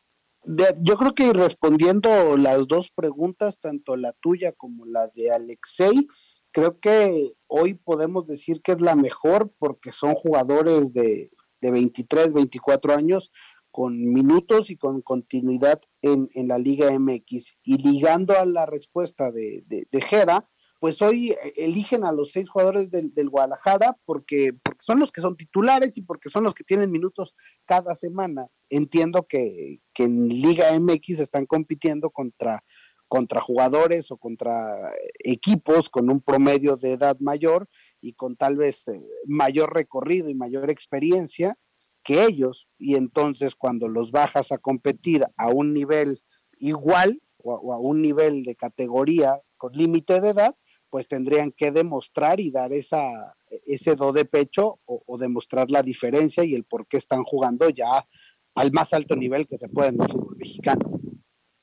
yo 0.80 0.98
creo 0.98 1.16
que 1.16 1.34
respondiendo 1.34 2.38
las 2.38 2.68
dos 2.68 2.92
preguntas, 2.92 3.60
tanto 3.60 3.98
la 3.98 4.14
tuya 4.14 4.52
como 4.52 4.86
la 4.86 5.08
de 5.16 5.32
Alexei, 5.32 6.08
creo 6.52 6.80
que 6.80 7.34
hoy 7.48 7.74
podemos 7.74 8.28
decir 8.28 8.62
que 8.62 8.74
es 8.74 8.82
la 8.82 8.96
mejor 8.96 9.52
porque 9.58 9.92
son 9.92 10.14
jugadores 10.14 10.94
de, 10.94 11.32
de 11.62 11.72
23, 11.72 12.34
24 12.34 12.96
años 12.96 13.32
con 13.76 14.00
minutos 14.00 14.70
y 14.70 14.78
con 14.78 15.02
continuidad 15.02 15.82
en, 16.02 16.30
la 16.48 16.58
Liga 16.58 16.98
MX. 16.98 17.58
Y 17.62 17.78
ligando 17.80 18.40
a 18.40 18.46
la 18.46 18.66
respuesta 18.66 19.34
de, 19.34 19.66
de, 19.68 20.02
Jera, 20.02 20.50
pues 20.80 21.02
hoy 21.02 21.36
eligen 21.58 22.06
a 22.06 22.14
los 22.14 22.32
seis 22.32 22.48
jugadores 22.48 22.90
del, 22.90 23.30
Guadalajara 23.30 23.98
porque, 24.06 24.54
porque, 24.64 24.80
son 24.80 24.98
los 24.98 25.12
que 25.12 25.20
son 25.20 25.36
titulares 25.36 25.98
y 25.98 26.04
porque 26.04 26.30
son 26.30 26.46
los 26.46 26.54
que 26.54 26.64
tienen 26.64 26.90
minutos 26.90 27.36
cada 27.66 27.96
semana. 27.96 28.48
Entiendo 28.70 29.28
que, 29.28 29.82
que 29.94 30.06
en 30.06 30.30
Liga 30.30 30.68
MX 30.80 31.20
están 31.20 31.46
compitiendo 31.46 32.12
contra 32.12 32.64
contra 33.10 33.40
jugadores 33.42 34.10
o 34.10 34.18
contra 34.18 34.94
equipos 35.20 35.90
con 35.90 36.10
un 36.10 36.22
promedio 36.22 36.76
de 36.76 36.94
edad 36.94 37.18
mayor 37.20 37.68
y 38.02 38.14
con 38.14 38.36
tal 38.36 38.56
vez 38.56 38.88
eh, 38.88 39.00
mayor 39.28 39.74
recorrido 39.74 40.28
y 40.30 40.34
mayor 40.34 40.72
experiencia 40.72 41.56
que 42.06 42.24
ellos. 42.24 42.70
Y 42.78 42.96
entonces 42.96 43.56
cuando 43.56 43.90
los 43.90 44.12
bajas 44.12 44.54
a 44.54 44.58
competir 44.58 45.26
a 45.36 45.50
un 45.50 45.74
nivel 45.74 46.22
igual 46.60 47.22
o 47.40 47.74
a, 47.74 47.80
un 47.80 48.02
nivel 48.02 48.44
de 48.44 48.56
categoría 48.56 49.42
con 49.58 49.74
límite 49.74 50.22
de 50.22 50.30
edad, 50.30 50.56
pues 50.90 51.10
tendrían 51.10 51.52
que 51.52 51.72
demostrar 51.72 52.40
y 52.40 52.52
dar 52.52 52.72
esa, 52.72 53.36
ese 53.66 53.96
do 53.96 54.14
de 54.14 54.24
pecho 54.24 54.80
o, 54.86 55.18
demostrar 55.18 55.70
la 55.70 55.84
diferencia 55.84 56.46
y 56.46 56.56
el 56.56 56.64
por 56.64 56.88
qué 56.88 56.98
están 56.98 57.24
jugando 57.24 57.70
ya 57.70 58.08
al 58.54 58.72
más 58.72 58.94
alto 58.94 59.16
nivel 59.16 59.48
que 59.48 59.58
se 59.58 59.68
puede 59.68 59.90
en 59.90 60.02
el 60.02 60.08
fútbol 60.08 60.38
mexicano. 60.38 61.02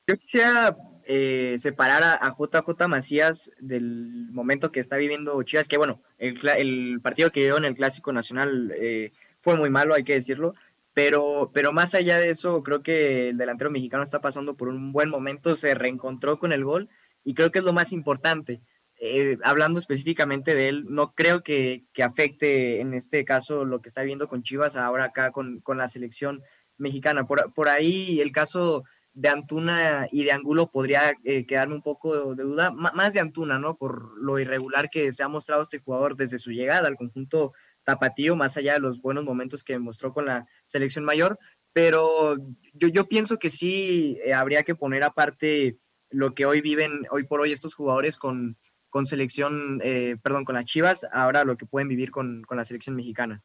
Yo 0.06 0.18
quisiera 0.18 0.76
eh, 1.04 1.54
separar 1.56 2.02
a, 2.02 2.36
JJ 2.36 2.88
Macías 2.88 3.50
del 3.58 4.28
momento 4.32 4.70
que 4.70 4.80
está 4.80 4.96
viviendo 4.98 5.42
Chivas, 5.42 5.68
que 5.68 5.78
bueno, 5.78 6.02
el, 6.18 7.00
partido 7.00 7.30
que 7.30 7.44
dio 7.44 7.56
en 7.56 7.64
el 7.64 7.74
Clásico 7.74 8.12
Nacional 8.12 8.72
eh, 8.76 9.12
fue 9.42 9.56
muy 9.56 9.68
malo, 9.68 9.94
hay 9.94 10.04
que 10.04 10.14
decirlo, 10.14 10.54
pero, 10.94 11.50
pero 11.52 11.72
más 11.72 11.94
allá 11.94 12.18
de 12.18 12.30
eso, 12.30 12.62
creo 12.62 12.82
que 12.82 13.30
el 13.30 13.36
delantero 13.36 13.70
mexicano 13.70 14.02
está 14.02 14.20
pasando 14.20 14.56
por 14.56 14.68
un 14.68 14.92
buen 14.92 15.10
momento, 15.10 15.56
se 15.56 15.74
reencontró 15.74 16.38
con 16.38 16.52
el 16.52 16.64
gol 16.64 16.88
y 17.24 17.34
creo 17.34 17.50
que 17.50 17.58
es 17.58 17.64
lo 17.64 17.72
más 17.72 17.92
importante. 17.92 18.62
Eh, 19.04 19.36
hablando 19.42 19.80
específicamente 19.80 20.54
de 20.54 20.68
él, 20.68 20.84
no 20.88 21.12
creo 21.14 21.42
que, 21.42 21.84
afecte 22.02 22.80
en 22.80 22.94
este 22.94 23.24
caso 23.24 23.64
lo 23.64 23.82
que 23.82 23.88
está 23.88 24.02
viendo 24.02 24.28
con 24.28 24.42
Chivas 24.42 24.76
ahora 24.76 25.04
acá 25.04 25.32
con, 25.32 25.60
con 25.60 25.76
la 25.76 25.88
selección 25.88 26.42
mexicana. 26.78 27.26
Por, 27.26 27.52
por 27.52 27.68
ahí 27.68 28.20
el 28.20 28.30
caso 28.30 28.84
de 29.14 29.28
Antuna 29.28 30.08
y 30.10 30.24
de 30.24 30.32
Angulo 30.32 30.70
podría 30.70 31.14
eh, 31.24 31.46
quedarme 31.46 31.74
un 31.74 31.82
poco 31.82 32.34
de, 32.34 32.44
duda, 32.44 32.70
más 32.70 33.12
de 33.12 33.20
Antuna, 33.20 33.58
¿no? 33.58 33.76
Por 33.76 34.16
lo 34.18 34.38
irregular 34.38 34.88
que 34.90 35.12
se 35.12 35.22
ha 35.22 35.28
mostrado 35.28 35.62
este 35.62 35.78
jugador 35.78 36.16
desde 36.16 36.38
su 36.38 36.50
llegada 36.50 36.88
al 36.88 36.96
conjunto 36.96 37.52
tapatío, 37.84 38.36
más 38.36 38.56
allá 38.56 38.74
de 38.74 38.80
los 38.80 39.00
buenos 39.00 39.24
momentos 39.24 39.64
que 39.64 39.78
mostró 39.78 40.12
con 40.12 40.26
la 40.26 40.46
selección 40.66 41.04
mayor, 41.04 41.38
pero 41.72 42.36
yo, 42.74 42.88
yo 42.88 43.08
pienso 43.08 43.38
que 43.38 43.50
sí 43.50 44.18
eh, 44.24 44.34
habría 44.34 44.62
que 44.62 44.74
poner 44.74 45.02
aparte 45.04 45.78
lo 46.10 46.34
que 46.34 46.46
hoy 46.46 46.60
viven, 46.60 47.06
hoy 47.10 47.24
por 47.24 47.40
hoy 47.40 47.52
estos 47.52 47.74
jugadores 47.74 48.18
con, 48.18 48.58
con 48.90 49.06
selección, 49.06 49.80
eh, 49.82 50.16
perdón, 50.22 50.44
con 50.44 50.54
las 50.54 50.66
Chivas, 50.66 51.06
ahora 51.12 51.44
lo 51.44 51.56
que 51.56 51.66
pueden 51.66 51.88
vivir 51.88 52.10
con, 52.10 52.42
con 52.42 52.58
la 52.58 52.64
selección 52.64 52.94
mexicana. 52.94 53.42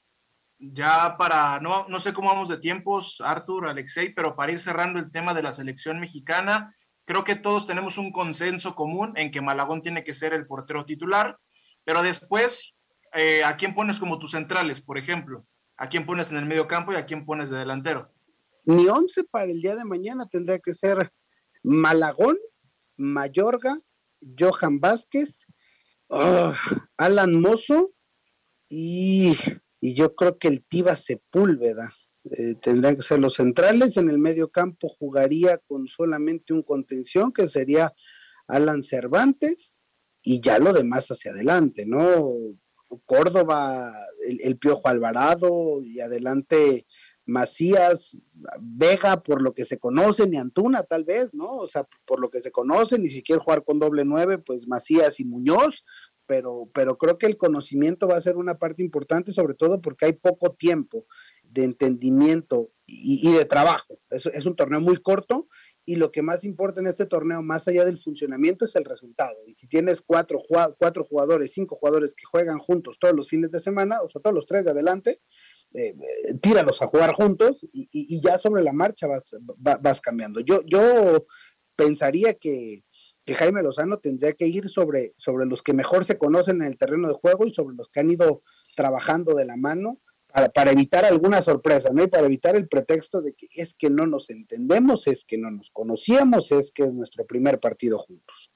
Ya 0.59 1.17
para, 1.17 1.59
no, 1.59 1.87
no 1.87 1.99
sé 1.99 2.13
cómo 2.13 2.29
vamos 2.29 2.49
de 2.49 2.57
tiempos, 2.57 3.21
Artur, 3.21 3.67
Alexei, 3.67 4.13
pero 4.13 4.35
para 4.35 4.51
ir 4.51 4.59
cerrando 4.59 4.99
el 4.99 5.11
tema 5.11 5.33
de 5.33 5.43
la 5.43 5.53
selección 5.53 5.99
mexicana, 5.99 6.73
creo 7.05 7.23
que 7.23 7.35
todos 7.35 7.65
tenemos 7.65 7.97
un 7.97 8.11
consenso 8.11 8.75
común 8.75 9.13
en 9.15 9.31
que 9.31 9.41
Malagón 9.41 9.81
tiene 9.81 10.03
que 10.03 10.13
ser 10.13 10.33
el 10.33 10.47
portero 10.47 10.83
titular, 10.83 11.39
pero 11.83 12.01
después, 12.01 12.75
eh, 13.13 13.43
¿a 13.43 13.57
quién 13.57 13.73
pones 13.73 13.99
como 13.99 14.19
tus 14.19 14.31
centrales, 14.31 14.81
por 14.81 14.97
ejemplo? 14.97 15.45
¿A 15.77 15.89
quién 15.89 16.05
pones 16.05 16.31
en 16.31 16.37
el 16.37 16.45
medio 16.45 16.67
campo 16.67 16.91
y 16.91 16.95
a 16.95 17.05
quién 17.05 17.25
pones 17.25 17.49
de 17.49 17.57
delantero? 17.57 18.11
Mi 18.65 18.87
once 18.87 19.23
para 19.23 19.45
el 19.45 19.61
día 19.61 19.75
de 19.75 19.85
mañana 19.85 20.27
tendría 20.29 20.59
que 20.59 20.73
ser 20.73 21.11
Malagón, 21.63 22.37
Mayorga, 22.97 23.77
Johan 24.37 24.79
Vázquez, 24.79 25.45
ah, 26.09 26.53
Alan 26.97 27.39
Mozo 27.39 27.91
y 28.67 29.37
y 29.79 29.93
yo 29.93 30.15
creo 30.15 30.37
que 30.37 30.47
el 30.47 30.65
Tiva 30.65 30.95
Sepúlveda 30.95 31.95
eh, 32.31 32.55
que 32.61 33.01
ser 33.01 33.19
los 33.19 33.35
centrales. 33.35 33.97
En 33.97 34.09
el 34.09 34.17
medio 34.17 34.49
campo 34.49 34.89
jugaría 34.89 35.57
con 35.59 35.87
solamente 35.87 36.53
un 36.53 36.63
contención 36.63 37.31
que 37.31 37.47
sería 37.47 37.93
Alan 38.47 38.83
Cervantes 38.83 39.79
y 40.21 40.41
ya 40.41 40.59
lo 40.59 40.73
demás 40.73 41.07
hacia 41.09 41.31
adelante, 41.31 41.85
¿no? 41.85 42.25
Córdoba, 43.05 43.93
el, 44.25 44.57
Piojo 44.57 44.87
Alvarado 44.87 45.81
y 45.83 45.99
adelante 45.99 46.85
Macías, 47.25 48.17
Vega 48.59 49.21
por 49.21 49.41
lo 49.41 49.53
que 49.53 49.65
se 49.65 49.77
conocen 49.77 50.33
y 50.33 50.37
Antuna 50.37 50.83
tal 50.83 51.03
vez, 51.03 51.33
¿no? 51.33 51.57
O 51.57 51.67
sea, 51.67 51.87
por 52.05 52.21
lo 52.21 52.29
que 52.29 52.39
se 52.39 52.51
conocen 52.51 53.03
y 53.03 53.09
si 53.09 53.21
quiere 53.21 53.41
jugar 53.41 53.63
con 53.65 53.79
doble 53.79 54.05
nueve, 54.05 54.37
pues 54.37 54.67
Macías 54.67 55.19
y 55.19 55.25
Muñoz 55.25 55.83
pero, 56.27 56.69
pero 56.73 56.97
creo 56.97 57.17
que 57.17 57.25
el 57.25 57.37
conocimiento 57.37 58.07
va 58.07 58.17
a 58.17 58.21
ser 58.21 58.37
una 58.37 58.59
parte 58.59 58.83
importante, 58.83 59.31
sobre 59.31 59.55
todo 59.55 59.81
porque 59.81 60.05
hay 60.05 60.13
poco 60.13 60.51
tiempo 60.51 61.05
de 61.43 61.63
entendimiento 61.63 62.71
y, 62.85 63.33
de 63.33 63.45
trabajo. 63.45 63.99
Es 64.09 64.45
un 64.45 64.55
torneo 64.55 64.81
muy 64.81 64.97
corto 64.97 65.47
y 65.87 65.95
lo 65.95 66.11
que 66.11 66.21
más 66.21 66.43
importa 66.43 66.81
en 66.81 66.87
este 66.87 67.05
torneo, 67.05 67.41
más 67.41 67.65
allá 67.69 67.85
del 67.85 67.97
funcionamiento, 67.97 68.65
es 68.65 68.75
el 68.75 68.83
resultado. 68.83 69.37
Y 69.47 69.53
si 69.53 69.69
tienes 69.69 70.01
cuatro, 70.01 70.41
cuatro 70.77 71.05
jugadores, 71.05 71.53
cinco 71.53 71.77
jugadores 71.77 72.13
que 72.13 72.25
juegan 72.25 72.59
juntos 72.59 72.97
todos 72.99 73.15
los 73.15 73.29
fines 73.29 73.51
de 73.51 73.61
semana, 73.61 74.01
o 74.01 74.09
sea, 74.09 74.21
todos 74.21 74.35
los 74.35 74.45
tres 74.45 74.65
de 74.65 74.71
adelante, 74.71 75.21
eh, 75.73 75.95
eh, 75.95 76.33
tíralos 76.41 76.81
a 76.81 76.87
jugar 76.87 77.13
juntos 77.13 77.65
y, 77.71 77.87
y, 77.93 78.21
ya 78.21 78.37
sobre 78.37 78.63
la 78.63 78.73
marcha 78.73 79.07
vas, 79.07 79.33
vas 79.57 80.01
cambiando. 80.01 80.41
Yo, 80.41 80.61
yo 80.65 81.25
pensaría 81.77 82.33
que, 82.33 82.83
que 83.23 83.35
Jaime 83.35 83.63
Lozano 83.63 83.99
tendría 83.99 84.33
que 84.33 84.47
ir 84.47 84.67
sobre, 84.67 85.13
sobre 85.15 85.45
los 85.45 85.63
que 85.63 85.73
mejor 85.73 86.03
se 86.03 86.17
conocen 86.17 86.61
en 86.61 86.67
el 86.67 86.77
terreno 86.77 87.07
de 87.07 87.13
juego 87.13 87.45
y 87.45 87.53
sobre 87.53 87.77
los 87.77 87.87
que 87.87 88.01
han 88.01 88.09
ido 88.09 88.43
trabajando 88.75 89.35
de 89.35 89.45
la 89.45 89.55
mano 89.55 90.01
para, 90.53 90.71
evitar 90.71 91.05
alguna 91.05 91.41
sorpresa, 91.41 91.89
¿no? 91.93 92.03
Y 92.03 92.07
para 92.07 92.25
evitar 92.25 92.55
el 92.55 92.67
pretexto 92.67 93.21
de 93.21 93.33
que 93.33 93.47
es 93.51 93.75
que 93.75 93.89
no 93.89 94.05
nos 94.05 94.29
entendemos, 94.29 95.07
es 95.07 95.25
que 95.25 95.37
no 95.37 95.49
nos 95.51 95.71
conocíamos, 95.71 96.51
es 96.51 96.71
que 96.71 96.83
es 96.83 96.93
nuestro 96.93 97.25
primer 97.25 97.59
partido 97.59 97.97
juntos. 97.97 98.51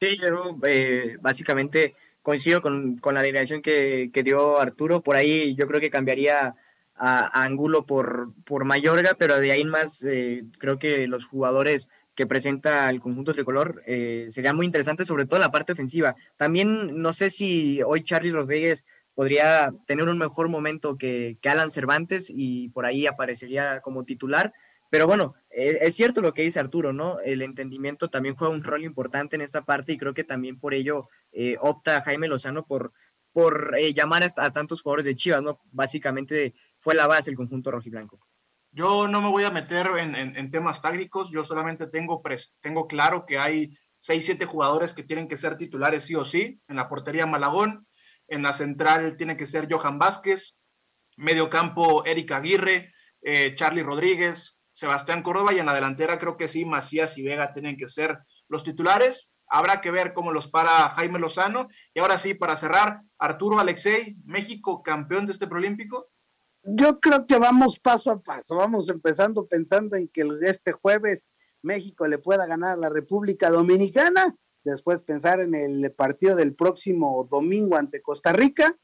Sí, 0.00 0.18
yo 0.20 0.58
eh, 0.66 1.16
básicamente 1.20 1.94
coincido 2.22 2.60
con, 2.60 3.00
la 3.12 3.22
dirección 3.22 3.62
que, 3.62 4.10
dio 4.24 4.58
Arturo. 4.58 5.02
Por 5.02 5.16
ahí 5.16 5.54
yo 5.54 5.66
creo 5.66 5.80
que 5.80 5.90
cambiaría 5.90 6.54
a, 6.94 7.44
Angulo 7.44 7.86
por, 7.86 8.32
por 8.44 8.64
Mayorga, 8.64 9.14
pero 9.18 9.38
de 9.38 9.52
ahí 9.52 9.60
en 9.60 9.68
más 9.68 10.02
eh, 10.04 10.44
creo 10.58 10.78
que 10.78 11.06
los 11.06 11.26
jugadores 11.26 11.88
que 12.16 12.26
presenta 12.26 12.88
el 12.88 13.00
conjunto 13.00 13.34
tricolor 13.34 13.82
eh, 13.86 14.26
sería 14.30 14.54
muy 14.54 14.64
interesante, 14.64 15.04
sobre 15.04 15.26
todo 15.26 15.38
la 15.38 15.52
parte 15.52 15.72
ofensiva. 15.72 16.16
También 16.36 17.00
no 17.00 17.12
sé 17.12 17.30
si 17.30 17.82
hoy 17.82 18.02
Charlie 18.02 18.32
Rodríguez 18.32 18.86
podría 19.16 19.72
tener 19.86 20.08
un 20.10 20.18
mejor 20.18 20.50
momento 20.50 20.98
que, 20.98 21.38
Alan 21.42 21.70
Cervantes 21.70 22.30
y 22.32 22.68
por 22.68 22.84
ahí 22.84 23.06
aparecería 23.06 23.80
como 23.80 24.04
titular. 24.04 24.52
Pero 24.90 25.06
bueno, 25.06 25.34
e, 25.50 25.78
es, 25.80 25.96
cierto 25.96 26.20
lo 26.20 26.34
que 26.34 26.42
dice 26.42 26.60
Arturo, 26.60 26.92
¿no? 26.92 27.18
El 27.20 27.40
entendimiento 27.40 28.10
también 28.10 28.36
juega 28.36 28.52
un 28.52 28.62
rol 28.62 28.84
importante 28.84 29.34
en 29.34 29.40
esta 29.40 29.64
parte 29.64 29.92
y 29.92 29.96
creo 29.96 30.12
que 30.12 30.22
también 30.22 30.60
por 30.60 30.74
ello 30.74 31.08
eh, 31.32 31.56
opta 31.60 32.02
Jaime 32.02 32.28
Lozano 32.28 32.66
por, 32.66 32.92
por 33.32 33.74
eh, 33.78 33.94
llamar 33.94 34.22
a, 34.22 34.50
tantos 34.52 34.82
jugadores 34.82 35.06
de 35.06 35.14
Chivas, 35.14 35.42
¿no? 35.42 35.60
Básicamente 35.72 36.54
fue 36.78 36.94
la 36.94 37.06
base 37.06 37.30
el 37.30 37.36
conjunto 37.36 37.70
rojiblanco. 37.70 38.20
Yo 38.70 39.08
no 39.08 39.22
me 39.22 39.30
voy 39.30 39.44
a 39.44 39.50
meter 39.50 39.86
en, 39.96 40.50
temas 40.50 40.82
tácticos, 40.82 41.30
yo 41.30 41.42
solamente 41.42 41.86
tengo, 41.86 42.20
tengo 42.60 42.86
claro 42.86 43.24
que 43.24 43.38
hay 43.38 43.70
seis, 43.98 44.26
siete 44.26 44.44
jugadores 44.44 44.92
que 44.92 45.02
tienen 45.02 45.26
que 45.26 45.38
ser 45.38 45.56
titulares 45.56 46.04
sí 46.04 46.14
o 46.14 46.26
sí. 46.26 46.60
En 46.68 46.76
la 46.76 46.86
portería 46.86 47.24
Malagón, 47.24 47.86
en 48.28 48.42
la 48.42 48.52
central 48.52 49.16
tiene 49.16 49.36
que 49.36 49.46
ser 49.46 49.72
Johan 49.72 49.98
Vázquez, 49.98 50.58
medio 51.16 51.48
campo 51.48 52.04
Eric 52.04 52.32
Aguirre, 52.32 52.90
eh, 53.22 53.54
Charlie 53.54 53.82
Rodríguez, 53.82 54.60
Sebastián 54.72 55.22
Córdoba 55.22 55.54
y 55.54 55.58
en 55.58 55.66
la 55.66 55.74
delantera 55.74 56.18
creo 56.18 56.36
que 56.36 56.48
sí, 56.48 56.64
Macías 56.64 57.16
y 57.16 57.22
Vega 57.22 57.52
tienen 57.52 57.76
que 57.76 57.88
ser 57.88 58.18
los 58.48 58.62
titulares. 58.62 59.30
Habrá 59.48 59.80
que 59.80 59.90
ver 59.90 60.12
cómo 60.12 60.32
los 60.32 60.48
para 60.48 60.90
Jaime 60.90 61.18
Lozano. 61.18 61.68
Y 61.94 62.00
ahora 62.00 62.18
sí, 62.18 62.34
para 62.34 62.56
cerrar, 62.56 63.00
Arturo 63.18 63.58
Alexei, 63.58 64.16
México 64.24 64.82
campeón 64.82 65.24
de 65.24 65.32
este 65.32 65.46
preolímpico. 65.46 66.10
Yo 66.62 67.00
creo 67.00 67.26
que 67.26 67.38
vamos 67.38 67.78
paso 67.78 68.10
a 68.10 68.20
paso, 68.20 68.56
vamos 68.56 68.88
empezando 68.88 69.46
pensando 69.46 69.96
en 69.96 70.08
que 70.08 70.28
este 70.42 70.72
jueves 70.72 71.24
México 71.62 72.06
le 72.06 72.18
pueda 72.18 72.44
ganar 72.46 72.72
a 72.72 72.76
la 72.76 72.90
República 72.90 73.50
Dominicana 73.50 74.36
después 74.72 75.02
pensar 75.02 75.40
en 75.40 75.54
el 75.54 75.92
partido 75.92 76.36
del 76.36 76.54
próximo 76.54 77.26
domingo 77.30 77.76
ante 77.76 78.02
Costa 78.02 78.32
Rica 78.32 78.76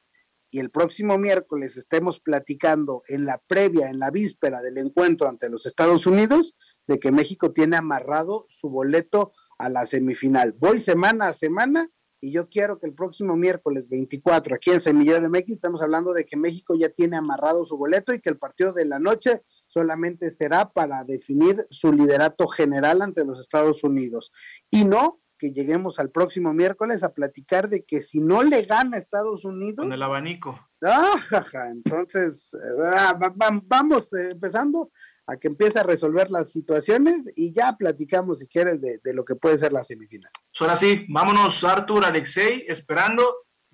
y 0.50 0.60
el 0.60 0.70
próximo 0.70 1.18
miércoles 1.18 1.76
estemos 1.76 2.20
platicando 2.20 3.02
en 3.08 3.24
la 3.24 3.38
previa, 3.38 3.88
en 3.88 3.98
la 3.98 4.10
víspera 4.10 4.62
del 4.62 4.78
encuentro 4.78 5.28
ante 5.28 5.48
los 5.48 5.66
Estados 5.66 6.06
Unidos, 6.06 6.56
de 6.86 7.00
que 7.00 7.10
México 7.10 7.52
tiene 7.52 7.76
amarrado 7.76 8.44
su 8.48 8.68
boleto 8.68 9.32
a 9.58 9.68
la 9.68 9.86
semifinal. 9.86 10.52
Voy 10.52 10.78
semana 10.78 11.28
a 11.28 11.32
semana 11.32 11.90
y 12.20 12.30
yo 12.30 12.48
quiero 12.48 12.78
que 12.78 12.86
el 12.86 12.94
próximo 12.94 13.34
miércoles 13.34 13.88
24 13.88 14.54
aquí 14.54 14.70
en 14.70 14.80
Semillero 14.80 15.28
MX 15.28 15.52
estamos 15.52 15.82
hablando 15.82 16.12
de 16.12 16.26
que 16.26 16.36
México 16.36 16.74
ya 16.76 16.90
tiene 16.90 17.16
amarrado 17.16 17.64
su 17.64 17.76
boleto 17.76 18.12
y 18.12 18.20
que 18.20 18.30
el 18.30 18.38
partido 18.38 18.72
de 18.72 18.84
la 18.84 19.00
noche 19.00 19.42
solamente 19.66 20.30
será 20.30 20.70
para 20.70 21.02
definir 21.02 21.66
su 21.70 21.92
liderato 21.92 22.46
general 22.46 23.02
ante 23.02 23.24
los 23.24 23.40
Estados 23.40 23.82
Unidos 23.82 24.32
y 24.70 24.84
no 24.84 25.21
que 25.42 25.50
lleguemos 25.50 25.98
al 25.98 26.12
próximo 26.12 26.52
miércoles 26.52 27.02
a 27.02 27.12
platicar 27.12 27.68
de 27.68 27.84
que 27.84 28.00
si 28.00 28.20
no 28.20 28.44
le 28.44 28.62
gana 28.62 28.96
a 28.96 29.00
Estados 29.00 29.44
Unidos. 29.44 29.84
Con 29.84 29.92
el 29.92 30.00
abanico. 30.00 30.68
Ah, 30.84 31.18
entonces, 31.72 32.56
ah, 32.86 33.18
vamos 33.64 34.12
eh, 34.12 34.30
empezando 34.30 34.92
a 35.26 35.36
que 35.36 35.48
empiece 35.48 35.80
a 35.80 35.82
resolver 35.82 36.30
las 36.30 36.52
situaciones 36.52 37.22
y 37.34 37.52
ya 37.52 37.76
platicamos, 37.76 38.38
si 38.38 38.46
quieres, 38.46 38.80
de, 38.80 39.00
lo 39.12 39.24
que 39.24 39.34
puede 39.34 39.58
ser 39.58 39.72
la 39.72 39.82
semifinal. 39.82 40.30
Ahora 40.60 40.76
sí, 40.76 41.06
vámonos, 41.08 41.64
Artur, 41.64 42.04
Alexei, 42.04 42.64
esperando 42.68 43.24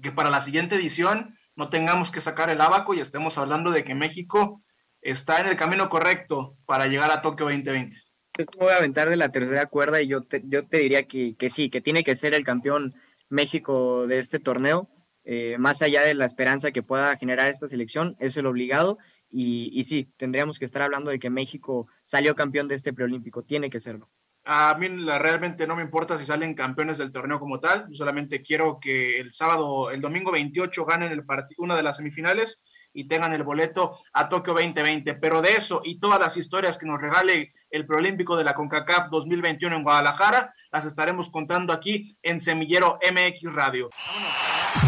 que 0.03 0.11
para 0.11 0.31
la 0.31 0.41
siguiente 0.41 0.77
edición 0.77 1.37
no 1.55 1.69
tengamos 1.69 2.11
que 2.11 2.23
sacar 2.23 2.49
el 2.49 2.63
abaco 2.63 2.95
y 2.95 3.01
estemos 3.01 3.37
hablando 3.37 3.73
de 3.73 3.85
que 3.85 3.95
México 3.95 4.63
está 5.03 5.43
en 5.43 5.49
el 5.49 5.57
camino 5.57 5.91
correcto 5.91 6.57
para 6.65 6.87
llegar 6.87 7.11
a 7.11 7.21
Tokio 7.21 7.45
2020 7.45 8.08
me 8.39 8.67
voy 8.67 8.73
a 8.73 8.77
aventar 8.77 9.11
de 9.11 9.17
la 9.17 9.31
tercera 9.31 9.67
cuerda 9.67 10.01
y 10.01 10.09
yo 10.09 10.23
te, 10.23 10.43
yo 10.47 10.67
te 10.67 10.79
diría 10.79 11.05
que, 11.07 11.37
sí, 11.49 11.71
que 11.71 11.81
tiene 11.81 12.05
que 12.05 12.17
ser 12.17 12.35
el 12.35 12.45
campeón 12.45 12.95
México 13.29 14.07
de 14.07 14.19
este 14.19 14.39
torneo. 14.39 14.89
Eh, 15.25 15.57
más 15.59 15.83
allá 15.83 16.03
de 16.03 16.15
la 16.15 16.25
esperanza 16.25 16.71
que 16.71 16.83
pueda 16.83 17.17
generar 17.17 17.49
esta 17.49 17.69
selección, 17.69 18.17
es 18.19 18.37
el 18.37 18.47
obligado. 18.47 18.99
Y, 19.29 19.71
y, 19.73 19.85
sí, 19.85 20.13
tendríamos 20.17 20.59
que 20.59 20.65
estar 20.65 20.83
hablando 20.83 21.11
de 21.11 21.19
que 21.19 21.29
México 21.29 21.87
salió 22.05 22.35
campeón 22.35 22.69
de 22.69 22.77
este 22.77 22.95
preolímpico, 22.95 23.43
tiene 23.43 23.69
que 23.69 23.81
serlo. 23.81 24.09
A 24.51 24.75
mí 24.79 24.89
realmente 24.89 25.67
no 25.67 25.77
me 25.77 25.83
importa 25.83 26.17
si 26.17 26.25
salen 26.25 26.55
campeones 26.55 26.97
del 26.97 27.13
torneo 27.13 27.39
como 27.39 27.61
tal, 27.61 27.87
yo 27.91 27.97
solamente 27.97 28.41
quiero 28.41 28.79
que 28.81 29.21
el 29.21 29.31
sábado, 29.31 29.91
el 29.91 30.01
domingo 30.01 30.33
28 30.33 30.87
ganen 30.87 31.13
el 31.13 31.23
una 31.59 31.77
de 31.77 31.83
las 31.83 31.99
semifinales 31.99 32.65
y 32.93 33.09
tengan 33.09 33.33
el 33.33 33.43
boleto 33.43 33.99
a 34.13 34.29
Tokio 34.29 34.55
2020. 34.55 35.15
Pero 35.15 35.43
de 35.43 35.53
eso 35.53 35.83
y 35.85 35.99
todas 36.01 36.21
las 36.21 36.37
historias 36.37 36.79
que 36.79 36.87
nos 36.87 37.01
regale 37.01 37.53
el 37.71 37.87
Preolímpico 37.87 38.37
de 38.37 38.45
la 38.45 38.55
CONCACAF 38.55 39.09
2021 39.11 39.77
en 39.77 39.83
Guadalajara, 39.83 40.53
las 40.73 40.85
estaremos 40.85 41.31
contando 41.31 41.73
aquí 41.73 42.17
en 42.23 42.41
Semillero 42.41 42.99
MX 43.03 43.53
Radio. 43.55 43.91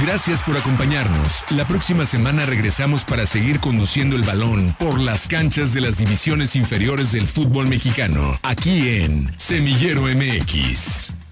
Gracias 0.03 0.43
por 0.43 0.57
acompañarnos. 0.57 1.45
La 1.51 1.67
próxima 1.67 2.07
semana 2.07 2.47
regresamos 2.47 3.05
para 3.05 3.27
seguir 3.27 3.61
conduciendo 3.61 4.17
el 4.17 4.23
balón 4.23 4.75
por 4.79 4.99
las 5.01 5.29
canchas 5.29 5.75
de 5.75 5.81
las 5.81 5.99
divisiones 5.99 6.57
inferiores 6.57 7.13
del 7.13 7.27
fútbol 7.27 7.67
mexicano, 7.67 8.39
aquí 8.43 9.03
en 9.03 9.39
Semillero 9.39 10.03
MX. 10.03 11.30